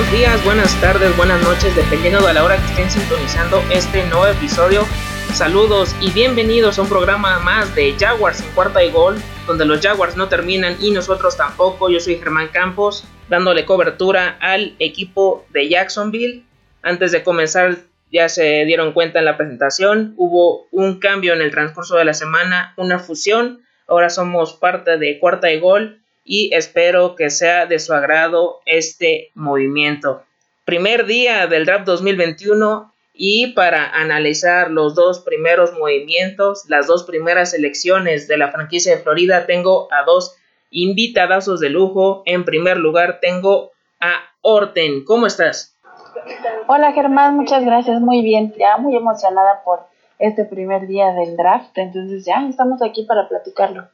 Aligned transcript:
buenos 0.00 0.18
días, 0.18 0.44
buenas 0.44 0.80
tardes, 0.80 1.14
buenas 1.14 1.42
noches, 1.42 1.76
dependiendo 1.76 2.26
de 2.26 2.32
la 2.32 2.42
hora 2.42 2.56
que 2.56 2.64
estén 2.64 2.90
sintonizando 2.90 3.62
este 3.70 4.02
nuevo 4.06 4.26
episodio. 4.26 4.86
Saludos 5.34 5.94
y 6.00 6.10
bienvenidos 6.10 6.78
a 6.78 6.82
un 6.82 6.88
programa 6.88 7.38
más 7.40 7.74
de 7.74 7.94
Jaguars 7.98 8.40
en 8.40 8.50
cuarta 8.54 8.82
y 8.82 8.90
gol, 8.90 9.16
donde 9.46 9.66
los 9.66 9.82
Jaguars 9.82 10.16
no 10.16 10.28
terminan 10.28 10.78
y 10.80 10.90
nosotros 10.90 11.36
tampoco. 11.36 11.90
Yo 11.90 12.00
soy 12.00 12.16
Germán 12.16 12.48
Campos, 12.48 13.04
dándole 13.28 13.66
cobertura 13.66 14.38
al 14.40 14.74
equipo 14.78 15.44
de 15.50 15.68
Jacksonville. 15.68 16.44
Antes 16.80 17.12
de 17.12 17.22
comenzar, 17.22 17.76
ya 18.10 18.30
se 18.30 18.64
dieron 18.64 18.94
cuenta 18.94 19.18
en 19.18 19.26
la 19.26 19.36
presentación, 19.36 20.14
hubo 20.16 20.66
un 20.70 20.98
cambio 20.98 21.34
en 21.34 21.42
el 21.42 21.50
transcurso 21.50 21.96
de 21.96 22.06
la 22.06 22.14
semana, 22.14 22.72
una 22.78 23.00
fusión. 23.00 23.60
Ahora 23.86 24.08
somos 24.08 24.54
parte 24.54 24.96
de 24.96 25.18
cuarta 25.18 25.52
y 25.52 25.60
gol 25.60 25.99
y 26.32 26.54
espero 26.54 27.16
que 27.16 27.28
sea 27.28 27.66
de 27.66 27.80
su 27.80 27.92
agrado 27.92 28.60
este 28.64 29.32
movimiento. 29.34 30.22
Primer 30.64 31.04
día 31.06 31.48
del 31.48 31.66
draft 31.66 31.86
2021 31.86 32.92
y 33.12 33.48
para 33.48 33.90
analizar 33.90 34.70
los 34.70 34.94
dos 34.94 35.18
primeros 35.22 35.72
movimientos, 35.76 36.66
las 36.68 36.86
dos 36.86 37.02
primeras 37.02 37.50
selecciones 37.50 38.28
de 38.28 38.36
la 38.38 38.52
franquicia 38.52 38.94
de 38.94 39.02
Florida, 39.02 39.44
tengo 39.46 39.88
a 39.92 40.04
dos 40.04 40.36
invitadazos 40.70 41.58
de 41.58 41.70
lujo. 41.70 42.22
En 42.26 42.44
primer 42.44 42.76
lugar 42.76 43.18
tengo 43.20 43.72
a 43.98 44.12
Orten. 44.40 45.04
¿Cómo 45.04 45.26
estás? 45.26 45.76
Hola 46.68 46.92
Germán, 46.92 47.34
muchas 47.34 47.64
gracias, 47.64 48.00
muy 48.00 48.22
bien, 48.22 48.54
ya 48.56 48.76
muy 48.76 48.94
emocionada 48.94 49.62
por 49.64 49.80
este 50.20 50.44
primer 50.44 50.86
día 50.86 51.10
del 51.10 51.36
draft, 51.36 51.76
entonces 51.76 52.24
ya 52.24 52.46
estamos 52.48 52.82
aquí 52.82 53.02
para 53.02 53.28
platicarlo. 53.28 53.88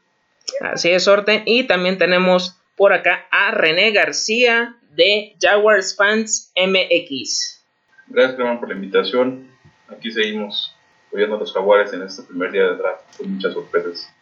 Así 0.61 0.91
es, 0.91 1.07
Orten. 1.09 1.43
Y 1.47 1.65
también 1.65 1.99
tenemos 1.99 2.59
por 2.77 2.93
acá 2.93 3.27
a 3.31 3.51
René 3.51 3.91
García 3.93 4.77
de 4.91 5.37
Jaguars 5.41 5.97
Fans 5.97 6.53
MX. 6.57 7.65
Gracias, 8.09 8.37
Germán, 8.37 8.61
por 8.61 8.69
la 8.69 8.75
invitación. 8.75 9.51
Aquí 9.89 10.11
seguimos 10.11 10.75
apoyando 11.09 11.37
a 11.37 11.39
los 11.39 11.53
Jaguares 11.53 11.93
en 11.93 12.03
este 12.03 12.23
primer 12.23 12.53
día 12.53 12.65
de 12.65 12.77
draft 12.77 13.17
con 13.17 13.35
muchas 13.35 13.53
sorpresas. 13.53 14.13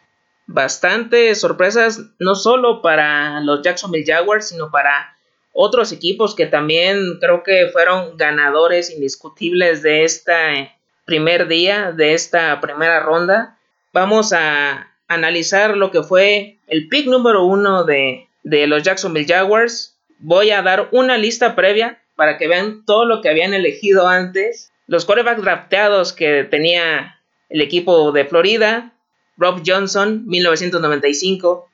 Bastantes 0.46 1.40
sorpresas, 1.40 2.02
no 2.18 2.34
solo 2.34 2.82
para 2.82 3.40
los 3.40 3.62
Jacksonville 3.62 4.04
Jaguars, 4.06 4.48
sino 4.48 4.70
para 4.70 5.16
otros 5.52 5.92
equipos 5.92 6.34
que 6.34 6.46
también 6.46 7.18
creo 7.20 7.42
que 7.42 7.68
fueron 7.72 8.16
ganadores 8.16 8.90
indiscutibles 8.90 9.82
de 9.82 10.04
este 10.04 10.74
primer 11.04 11.48
día, 11.48 11.92
de 11.92 12.14
esta 12.14 12.60
primera 12.60 13.00
ronda. 13.00 13.58
Vamos 13.92 14.32
a 14.32 14.93
analizar 15.08 15.76
lo 15.76 15.90
que 15.90 16.02
fue 16.02 16.58
el 16.66 16.88
pick 16.88 17.06
número 17.06 17.44
uno 17.44 17.84
de, 17.84 18.28
de 18.42 18.66
los 18.66 18.82
Jacksonville 18.82 19.26
Jaguars. 19.26 19.96
Voy 20.18 20.50
a 20.50 20.62
dar 20.62 20.88
una 20.92 21.18
lista 21.18 21.54
previa 21.54 22.00
para 22.16 22.38
que 22.38 22.48
vean 22.48 22.84
todo 22.84 23.04
lo 23.04 23.20
que 23.20 23.28
habían 23.28 23.54
elegido 23.54 24.08
antes. 24.08 24.72
Los 24.86 25.04
quarterbacks 25.04 25.42
drafteados 25.42 26.12
que 26.12 26.44
tenía 26.44 27.20
el 27.48 27.60
equipo 27.60 28.12
de 28.12 28.24
Florida. 28.24 28.92
Rob 29.36 29.62
Johnson, 29.66 30.24
1995. 30.26 31.68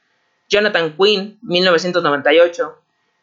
Jonathan 0.48 0.95
Quinn, 0.97 1.39
1998. 1.42 2.75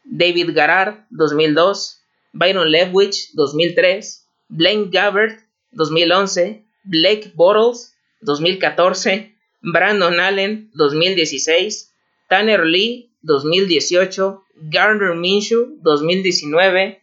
David 0.04 0.52
Garrard, 0.54 1.06
2002. 1.10 2.02
Byron 2.34 2.72
Leftwich, 2.72 3.32
2003. 3.34 4.28
Blaine 4.50 4.90
Gabbert, 4.92 5.40
2011. 5.72 6.64
Blake 6.84 7.32
Bortles, 7.36 7.96
2014. 8.22 9.37
Brandon 9.62 10.20
Allen 10.20 10.72
2016, 10.74 11.92
Tanner 12.30 12.66
Lee 12.66 13.12
2018, 13.22 14.42
Gardner 14.70 15.14
Minshew 15.16 15.78
2019, 15.82 17.00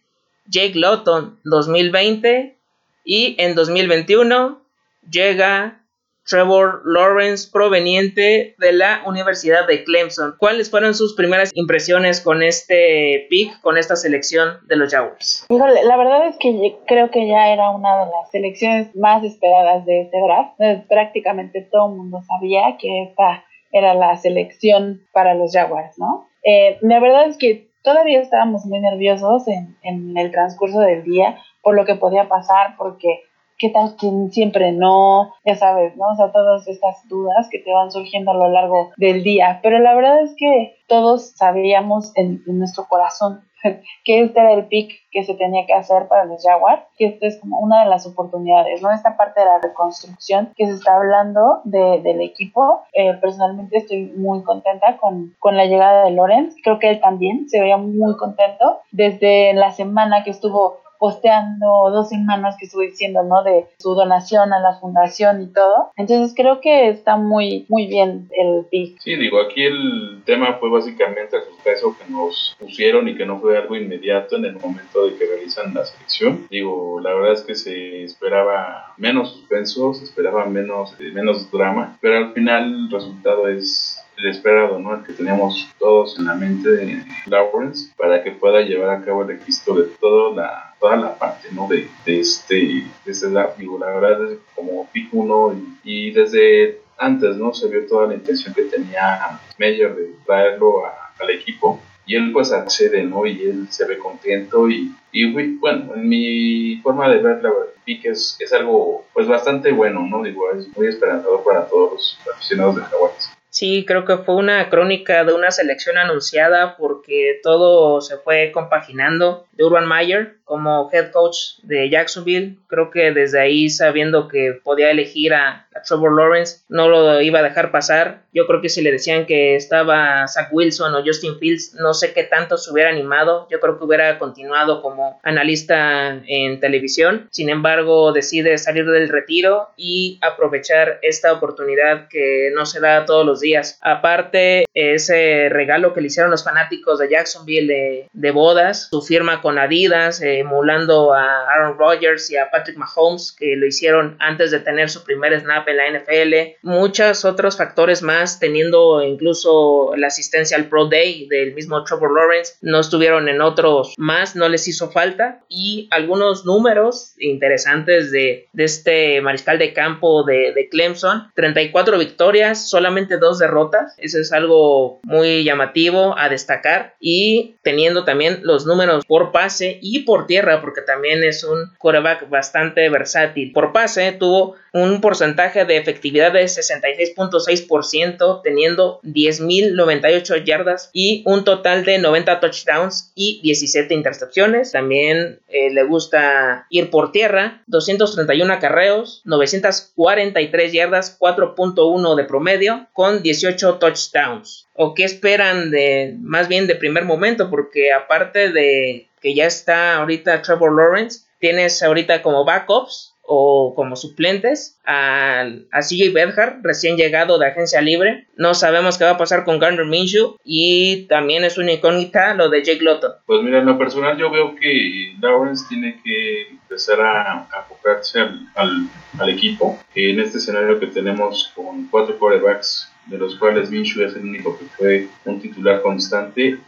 Jake 0.47 0.75
Lawton 0.75 1.39
2020 1.45 2.57
y 3.05 3.35
en 3.39 3.55
2021 3.55 4.63
llega 5.11 5.84
Trevor 6.27 6.83
Lawrence 6.85 7.49
proveniente 7.53 8.55
de 8.59 8.73
la 8.73 9.03
Universidad 9.07 9.67
de 9.67 9.85
Clemson. 9.85 10.35
¿Cuáles 10.39 10.71
fueron 10.71 10.95
sus 10.95 11.15
primeras 11.15 11.51
impresiones 11.55 12.21
con 12.21 12.43
este 12.43 13.27
pick, 13.29 13.61
con 13.61 13.77
esta 13.79 13.97
selección 13.97 14.59
de 14.67 14.77
los 14.77 14.93
Jaguars? 14.93 15.47
la 15.49 15.97
verdad 15.97 16.29
es 16.29 16.37
que 16.39 16.77
creo 16.87 17.11
que 17.11 17.29
ya 17.29 17.53
era 17.53 17.71
una 17.71 18.05
de 18.05 18.07
las 18.07 18.31
selecciones 18.31 18.95
más 18.97 19.23
esperadas 19.25 19.85
de 19.87 20.03
este 20.03 20.19
draft. 20.21 20.89
Prácticamente 20.89 21.63
todo 21.63 21.91
el 21.91 21.97
mundo 21.97 22.21
sabía 22.27 22.77
que 22.79 23.05
esta 23.05 23.45
era 23.73 23.95
la 23.95 24.17
selección 24.17 25.03
para 25.13 25.35
los 25.35 25.53
Jaguars, 25.53 25.99
¿no? 25.99 26.29
Eh, 26.45 26.79
la 26.81 27.01
verdad 27.01 27.27
es 27.29 27.37
que 27.37 27.69
todavía 27.83 28.21
estábamos 28.21 28.65
muy 28.67 28.81
nerviosos 28.81 29.49
en, 29.49 29.77
en 29.83 30.17
el 30.17 30.31
transcurso 30.31 30.81
del 30.81 31.03
día 31.03 31.39
por 31.65 31.75
lo 31.75 31.85
que 31.85 31.97
podía 31.97 32.29
pasar, 32.29 32.77
porque 32.77 33.25
qué 33.59 33.71
tal 33.71 33.97
que 33.97 34.11
siempre 34.31 34.73
no, 34.73 35.33
ya 35.45 35.55
sabes, 35.55 35.97
¿no? 35.97 36.05
O 36.13 36.17
sea, 36.17 36.33
todas 36.33 36.67
estas 36.67 37.07
dudas 37.09 37.49
que 37.51 37.59
te 37.59 37.73
van 37.73 37.91
surgiendo 37.91 38.33
a 38.33 38.35
lo 38.35 38.49
largo 38.49 38.91
del 38.97 39.23
día. 39.23 39.61
Pero 39.63 39.79
la 39.79 39.95
verdad 39.95 40.23
es 40.23 40.35
que 40.37 40.77
todos 40.87 41.33
sabíamos 41.37 42.13
en, 42.17 42.43
nuestro 42.47 42.87
corazón 42.89 43.45
que 44.05 44.21
este 44.21 44.41
era 44.41 44.53
el 44.53 44.67
pick 44.67 44.93
que 45.11 45.25
se 45.25 45.35
tenía 45.35 45.65
que 45.67 45.73
hacer 45.73 46.09
para 46.09 46.25
los 46.25 46.43
Jaguars, 46.43 46.83
que 46.99 47.07
esta 47.07 47.27
es 47.27 47.39
como 47.41 47.61
una 47.61 47.85
de 47.85 47.91
las 47.91 48.07
oportunidades, 48.07 48.83
¿no? 48.83 48.91
Esta 48.93 49.17
parte 49.17 49.41
de 49.41 49.47
la 49.47 49.59
reconstrucción 49.59 50.53
que 50.57 50.67
se 50.67 50.73
está 50.73 50.97
hablando 50.97 51.61
de, 51.65 52.01
del 52.03 52.21
equipo. 52.21 52.83
Eh, 52.93 53.15
personalmente 53.15 53.79
estoy 53.79 54.13
muy 54.17 54.43
contenta 54.43 54.99
con, 54.99 55.35
con 55.39 55.57
la 55.57 55.67
llegada 55.67 56.05
de 56.05 56.11
Lorenz, 56.11 56.55
creo 56.63 56.79
que 56.79 56.91
él 56.91 57.01
también 57.01 57.49
se 57.49 57.61
veía 57.61 57.77
muy 57.77 58.17
contento 58.17 58.81
desde 58.91 59.55
la 59.55 59.71
semana 59.71 60.25
que 60.25 60.31
estuvo 60.31 60.84
posteando 60.99 61.91
dos 61.91 62.09
semanas 62.09 62.57
que 62.59 62.67
estuve 62.67 62.87
diciendo, 62.87 63.23
¿no? 63.23 63.43
De 63.43 63.67
su 63.79 63.95
donación 63.95 64.53
a 64.53 64.61
la 64.61 64.75
fundación 64.81 65.43
y 65.43 65.47
todo. 65.53 65.91
Entonces 65.97 66.35
creo 66.37 66.61
que 66.61 66.89
está 66.89 67.17
muy, 67.17 67.67
muy 67.69 67.87
bien 67.87 68.29
el 68.33 68.65
pick. 68.71 68.99
Sí, 69.01 69.17
digo, 69.17 69.41
aquí 69.41 69.65
el 69.65 70.23
tema 70.25 70.55
fue 70.55 70.71
básicamente 70.71 71.37
el 71.37 71.45
suspenso 71.45 71.97
que 71.99 72.11
nos 72.11 72.57
pusieron 72.59 73.09
y 73.09 73.17
que 73.17 73.27
no 73.27 73.41
fue 73.41 73.57
algo 73.57 73.77
inmediato 73.77 74.37
en 74.37 74.45
el 74.45 74.55
momento 74.55 75.07
de 75.07 75.17
que 75.17 75.27
realizan 75.27 75.75
la 75.75 75.85
selección. 75.85 76.47
Digo, 76.51 77.01
la 77.01 77.15
verdad 77.15 77.33
es 77.33 77.43
que 77.43 77.55
se 77.55 78.05
esperaba 78.05 78.95
menos 78.97 79.33
suspenso, 79.33 79.95
se 79.95 80.05
esperaba 80.05 80.45
menos, 80.47 80.99
menos 80.99 81.51
drama, 81.51 81.99
pero 82.01 82.19
al 82.19 82.33
final 82.33 82.65
el 82.65 82.91
resultado 82.91 83.49
es 83.49 84.04
el 84.17 84.27
esperado, 84.27 84.79
¿no? 84.79 84.95
El 84.95 85.05
que 85.05 85.13
teníamos 85.13 85.69
todos 85.79 86.19
en 86.19 86.27
la 86.27 86.35
mente 86.35 86.69
de 86.69 87.05
Lawrence 87.27 87.93
para 87.97 88.23
que 88.23 88.33
pueda 88.33 88.61
llevar 88.61 88.91
a 88.91 89.05
cabo 89.05 89.23
el 89.23 89.29
registro 89.29 89.75
de 89.75 89.85
toda 90.01 90.35
la, 90.35 90.75
toda 90.79 90.97
la 90.97 91.19
parte, 91.19 91.49
¿no? 91.53 91.69
De, 91.69 91.89
de 92.05 92.21
este, 92.21 92.55
de 92.55 93.13
este 93.13 93.29
Digo, 93.59 93.79
la 93.79 93.87
verdad 93.87 94.33
es 94.33 94.39
como 94.55 94.89
pick 94.93 95.09
uno 95.13 95.55
y, 95.83 96.11
desde 96.13 96.81
antes, 96.99 97.37
¿no? 97.37 97.53
Se 97.53 97.69
vio 97.69 97.87
toda 97.87 98.07
la 98.07 98.15
intención 98.15 98.55
que 98.55 98.63
tenía 98.63 99.41
Meyer 99.59 99.95
de 99.95 100.15
traerlo 100.25 100.85
al 101.19 101.31
equipo 101.31 101.81
y 102.07 102.17
él 102.17 102.33
pues 102.33 102.53
accede, 102.53 103.03
¿no? 103.03 103.27
Y 103.27 103.43
él 103.43 103.67
se 103.71 103.87
ve 103.87 103.99
contento 103.99 104.69
y, 104.69 104.95
y 105.13 105.57
bueno, 105.59 105.95
en 105.95 106.09
mi 106.09 106.77
forma 106.83 107.09
de 107.09 107.19
ver 107.19 107.43
la 107.43 107.51
pick 107.85 108.07
es, 108.07 108.37
es 108.41 108.53
algo 108.53 109.05
pues 109.13 109.27
bastante 109.27 109.73
bueno, 109.73 110.07
¿no? 110.07 110.23
Digo, 110.23 110.51
es 110.53 110.75
muy 110.77 110.87
esperanzador 110.87 111.43
para 111.45 111.67
todos 111.67 111.93
los 111.93 112.19
aficionados 112.35 112.77
de 112.77 112.83
Jaguares. 112.83 113.31
Sí, 113.55 113.85
creo 113.87 114.05
que 114.05 114.17
fue 114.17 114.35
una 114.35 114.69
crónica 114.69 115.23
de 115.23 115.33
una 115.33 115.53
selección 115.53 115.97
anunciada 115.97 116.77
porque 116.77 117.39
todo 117.41 118.01
se 118.01 118.17
fue 118.19 118.51
compaginando. 118.51 119.47
De 119.53 119.63
Urban 119.63 119.89
Meyer 119.89 120.39
como 120.45 120.91
head 120.93 121.11
coach 121.11 121.37
de 121.63 121.89
Jacksonville, 121.91 122.59
creo 122.67 122.91
que 122.91 123.13
desde 123.13 123.41
ahí 123.41 123.69
sabiendo 123.69 124.29
que 124.29 124.59
podía 124.63 124.91
elegir 124.91 125.35
a, 125.35 125.67
Trevor 125.87 126.17
Lawrence, 126.17 126.63
no 126.69 126.89
lo 126.89 127.21
iba 127.21 127.41
a 127.41 127.43
dejar 127.43 127.73
pasar. 127.73 128.23
Yo 128.33 128.47
creo 128.47 128.61
que 128.61 128.69
si 128.69 128.81
le 128.81 128.93
decían 128.93 129.27
que 129.27 129.57
estaba 129.57 130.27
Zach 130.29 130.49
Wilson 130.53 130.95
o 130.95 131.05
Justin 131.05 131.39
Fields, 131.39 131.75
no 131.75 131.95
sé 131.95 132.13
qué 132.13 132.23
tanto 132.23 132.57
se 132.57 132.71
hubiera 132.71 132.91
animado. 132.91 133.49
Yo 133.51 133.61
creo 133.61 133.77
que 133.77 133.85
hubiera 133.85 134.19
continuado 134.19 134.83
como 134.83 135.21
analista 135.23 136.23
en 136.27 136.61
televisión. 136.61 137.29
Sin 137.33 137.49
embargo, 137.49 138.13
decide 138.13 138.57
salir 138.59 138.87
del 138.87 139.09
retiro 139.09 139.69
y 139.77 140.19
aprovechar 140.23 140.99
esta 141.03 141.33
oportunidad 141.33 142.09
que 142.09 142.51
no 142.55 142.67
se 142.67 142.81
da 142.81 143.05
todos 143.05 143.27
los 143.27 143.41
días. 143.41 143.79
Aparte, 143.83 144.65
ese 144.75 145.49
regalo 145.49 145.93
que 145.93 146.01
le 146.01 146.09
hicieron 146.09 146.31
los 146.31 146.45
fanáticos 146.45 146.99
de 146.99 147.11
Jacksonville 147.11 148.09
de, 148.13 148.31
bodas, 148.31 148.89
su 148.91 149.01
firma 149.01 149.41
con 149.41 149.59
Adidas, 149.59 150.21
eh, 150.21 150.34
emulando 150.41 151.13
a 151.13 151.51
Aaron 151.51 151.79
Rodgers 151.79 152.31
y 152.31 152.37
a 152.37 152.51
Patrick 152.51 152.77
Mahomes, 152.77 153.33
que 153.33 153.57
lo 153.57 153.67
hicieron 153.67 154.17
antes 154.21 154.51
de 154.51 154.61
tener 154.61 154.91
su 154.91 155.05
primer 155.05 155.39
snap 155.41 155.69
en 155.69 155.77
la 155.77 155.91
NFL. 155.91 156.57
Muchos 156.63 157.25
otros 157.25 157.57
factores 157.57 158.03
más, 158.03 158.39
teniendo 158.39 159.03
incluso 159.03 159.93
la 159.97 160.09
asistencia 160.09 160.57
al 160.57 160.69
Pro 160.69 160.87
Day 160.87 161.27
del 161.29 161.55
mismo 161.55 161.83
Trevor 161.85 162.15
Lawrence, 162.15 162.55
no 162.61 162.81
estuvieron 162.81 163.29
en 163.29 163.41
otros 163.41 163.95
más, 163.97 164.37
no 164.37 164.49
les 164.49 164.69
hizo 164.69 164.91
falta. 164.91 165.41
Y 165.49 165.89
algunos 165.91 166.45
números 166.45 167.15
interesantes 167.19 168.11
de, 168.11 168.49
este 168.57 169.21
mariscal 169.21 169.59
de 169.59 169.73
campo 169.73 170.25
de, 170.25 170.53
de 170.53 170.69
Clemson: 170.69 171.31
34 171.35 171.99
victorias, 171.99 172.69
solamente 172.69 173.19
dos 173.19 173.39
derrotas. 173.39 173.95
Eso 173.99 174.19
es 174.19 174.33
algo 174.33 175.01
muy 175.03 175.45
llamativo 175.45 176.17
a 176.19 176.29
destacar. 176.29 176.95
Y 177.01 177.57
teniendo 177.63 178.05
también 178.05 178.41
los 178.43 178.67
números 178.67 179.05
por 179.07 179.33
pase 179.33 179.79
y 179.83 180.01
por 180.01 180.24
tierra, 180.27 180.61
porque 180.61 180.83
también 180.83 181.23
es 181.25 181.45
un 181.45 181.73
quarterback 181.79 182.29
bastante 182.29 182.89
versátil. 182.89 183.53
Por 183.53 183.73
pase 183.73 184.13
tuvo 184.13 184.57
un 184.73 185.01
porcentaje 185.01 185.65
de 185.65 185.77
efectividad 185.77 186.33
de 186.33 186.45
66.6%, 186.45 188.41
teniendo 188.43 189.01
10.098 189.03 190.45
yardas 190.45 190.91
y 190.93 191.23
un 191.27 191.45
total 191.45 191.85
de 191.85 191.99
90 191.99 192.41
touchdowns 192.41 193.13
y 193.15 193.41
17 193.43 193.95
intercepciones. 193.95 194.73
También 194.73 195.39
eh, 195.49 195.71
le 195.71 195.85
gusta 195.85 196.67
ir 196.71 196.91
por 196.91 197.13
tierra, 197.13 197.63
231 197.69 198.53
acarreos, 198.53 199.23
943 199.25 200.73
yardas, 200.73 201.19
4.1 201.21 202.17
de 202.17 202.25
promedio, 202.25 202.87
con 202.93 203.23
18 203.23 203.79
touchdowns. 203.79 204.67
¿O 204.75 204.95
qué 204.95 205.05
esperan 205.05 205.71
de 205.71 206.17
más 206.21 206.49
bien 206.49 206.67
de 206.67 206.75
primer 206.75 207.05
momento? 207.05 207.49
Porque 207.49 207.93
aparte 207.93 208.51
de 208.51 209.07
que 209.25 209.35
ya 209.35 209.47
está 209.47 209.97
ahorita 209.97 210.43
Trevor 210.43 210.77
Lawrence, 210.77 211.21
tienes 211.39 211.83
ahorita 211.83 212.21
como 212.21 212.45
backups 212.45 213.15
o 213.23 213.73
como 213.75 213.97
suplentes 213.97 214.79
a, 214.85 215.49
a 215.73 215.81
CJ 215.81 216.13
Bedhart, 216.13 216.59
recién 216.63 216.99
llegado 216.99 217.39
de 217.39 217.47
agencia 217.47 217.81
libre. 217.81 218.27
No 218.37 218.53
sabemos 218.53 218.99
qué 218.99 219.05
va 219.05 219.13
a 219.13 219.17
pasar 219.17 219.47
con 219.47 219.59
Gardner 219.59 219.87
Minshew 219.87 220.37
y 220.45 221.07
también 221.07 221.43
es 221.43 221.57
una 221.57 221.73
incógnita 221.73 222.35
lo 222.35 222.51
de 222.51 222.63
Jake 222.63 222.85
Lotto. 222.85 223.15
Pues 223.25 223.43
mira, 223.43 223.61
en 223.61 223.65
lo 223.65 223.79
personal 223.79 224.19
yo 224.19 224.31
veo 224.31 224.55
que 224.57 225.15
Lawrence 225.23 225.65
tiene 225.71 225.99
que 226.05 226.49
empezar 226.49 227.01
a 227.01 227.49
enfocarse 227.63 228.21
al, 228.21 228.91
al, 229.19 229.29
equipo. 229.31 229.79
En 229.95 230.21
este 230.21 230.37
escenario 230.37 230.79
que 230.79 230.89
tenemos 230.89 231.51
con 231.55 231.89
cuatro 231.89 232.19
quarterbacks, 232.19 232.93
de 233.07 233.17
los 233.17 233.37
cuales 233.37 233.71
Minshew 233.71 234.05
es 234.05 234.15
el 234.17 234.25
único 234.25 234.59
que 234.59 234.67
fue 234.67 235.09
un 235.25 235.41
titular 235.41 235.81
constante 235.81 236.43
y 236.43 236.59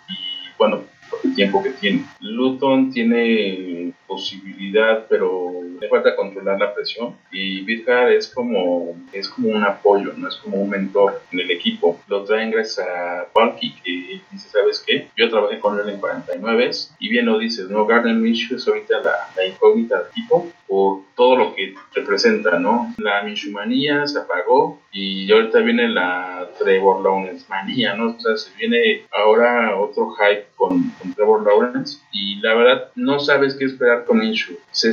bueno, 0.56 0.84
por 1.10 1.20
el 1.24 1.34
tiempo 1.34 1.62
que 1.62 1.70
tiene. 1.70 2.04
Luton 2.20 2.90
tiene 2.90 3.92
posibilidad, 4.06 5.06
pero 5.08 5.52
le 5.80 5.88
falta 5.88 6.16
controlar 6.16 6.58
la 6.58 6.74
presión. 6.74 7.16
Y 7.30 7.62
Vidgar 7.62 8.12
es 8.12 8.28
como, 8.28 8.96
es 9.12 9.28
como 9.28 9.48
un 9.48 9.64
apoyo, 9.64 10.12
no 10.16 10.28
es 10.28 10.36
como 10.36 10.58
un 10.58 10.70
mentor 10.70 11.22
en 11.32 11.40
el 11.40 11.50
equipo. 11.50 12.00
Lo 12.08 12.24
traen 12.24 12.50
gracias 12.50 12.86
a 12.86 13.26
Balky, 13.34 13.74
que 13.82 14.20
dice, 14.30 14.48
¿sabes 14.48 14.82
qué? 14.86 15.08
Yo 15.16 15.28
trabajé 15.28 15.58
con 15.58 15.78
él 15.78 15.88
en 15.88 16.00
49 16.00 16.70
y 16.98 17.08
bien 17.08 17.26
lo 17.26 17.38
dices, 17.38 17.68
¿no? 17.68 17.86
Gardner 17.86 18.14
Minshew 18.14 18.56
es 18.56 18.66
ahorita 18.66 19.00
la, 19.00 19.28
la 19.36 19.46
incógnita 19.46 19.98
del 19.98 20.06
equipo 20.08 20.50
por 20.66 21.02
todo 21.14 21.36
lo 21.36 21.54
que 21.54 21.74
representa, 21.94 22.58
¿no? 22.58 22.94
La 22.98 23.22
Minshew 23.22 23.52
se 24.06 24.18
apagó 24.18 24.80
y 24.92 25.30
ahorita 25.30 25.60
viene 25.60 25.88
la 25.88 26.48
Trevor 26.58 27.02
Lawrence 27.02 27.46
manía, 27.48 27.94
¿no? 27.94 28.16
O 28.16 28.20
sea, 28.20 28.36
se 28.36 28.54
viene 28.56 29.04
ahora 29.12 29.76
otro 29.76 30.10
hype 30.12 30.46
con, 30.56 30.90
con 30.90 31.14
Trevor 31.14 31.44
Lawrence 31.44 31.98
y 32.12 32.36
la 32.40 32.54
verdad 32.54 32.90
no 32.94 33.18
sabes 33.18 33.54
qué 33.54 33.66
esperar 33.66 33.95
con 34.04 34.18
Minshew. 34.18 34.56
Se, 34.70 34.90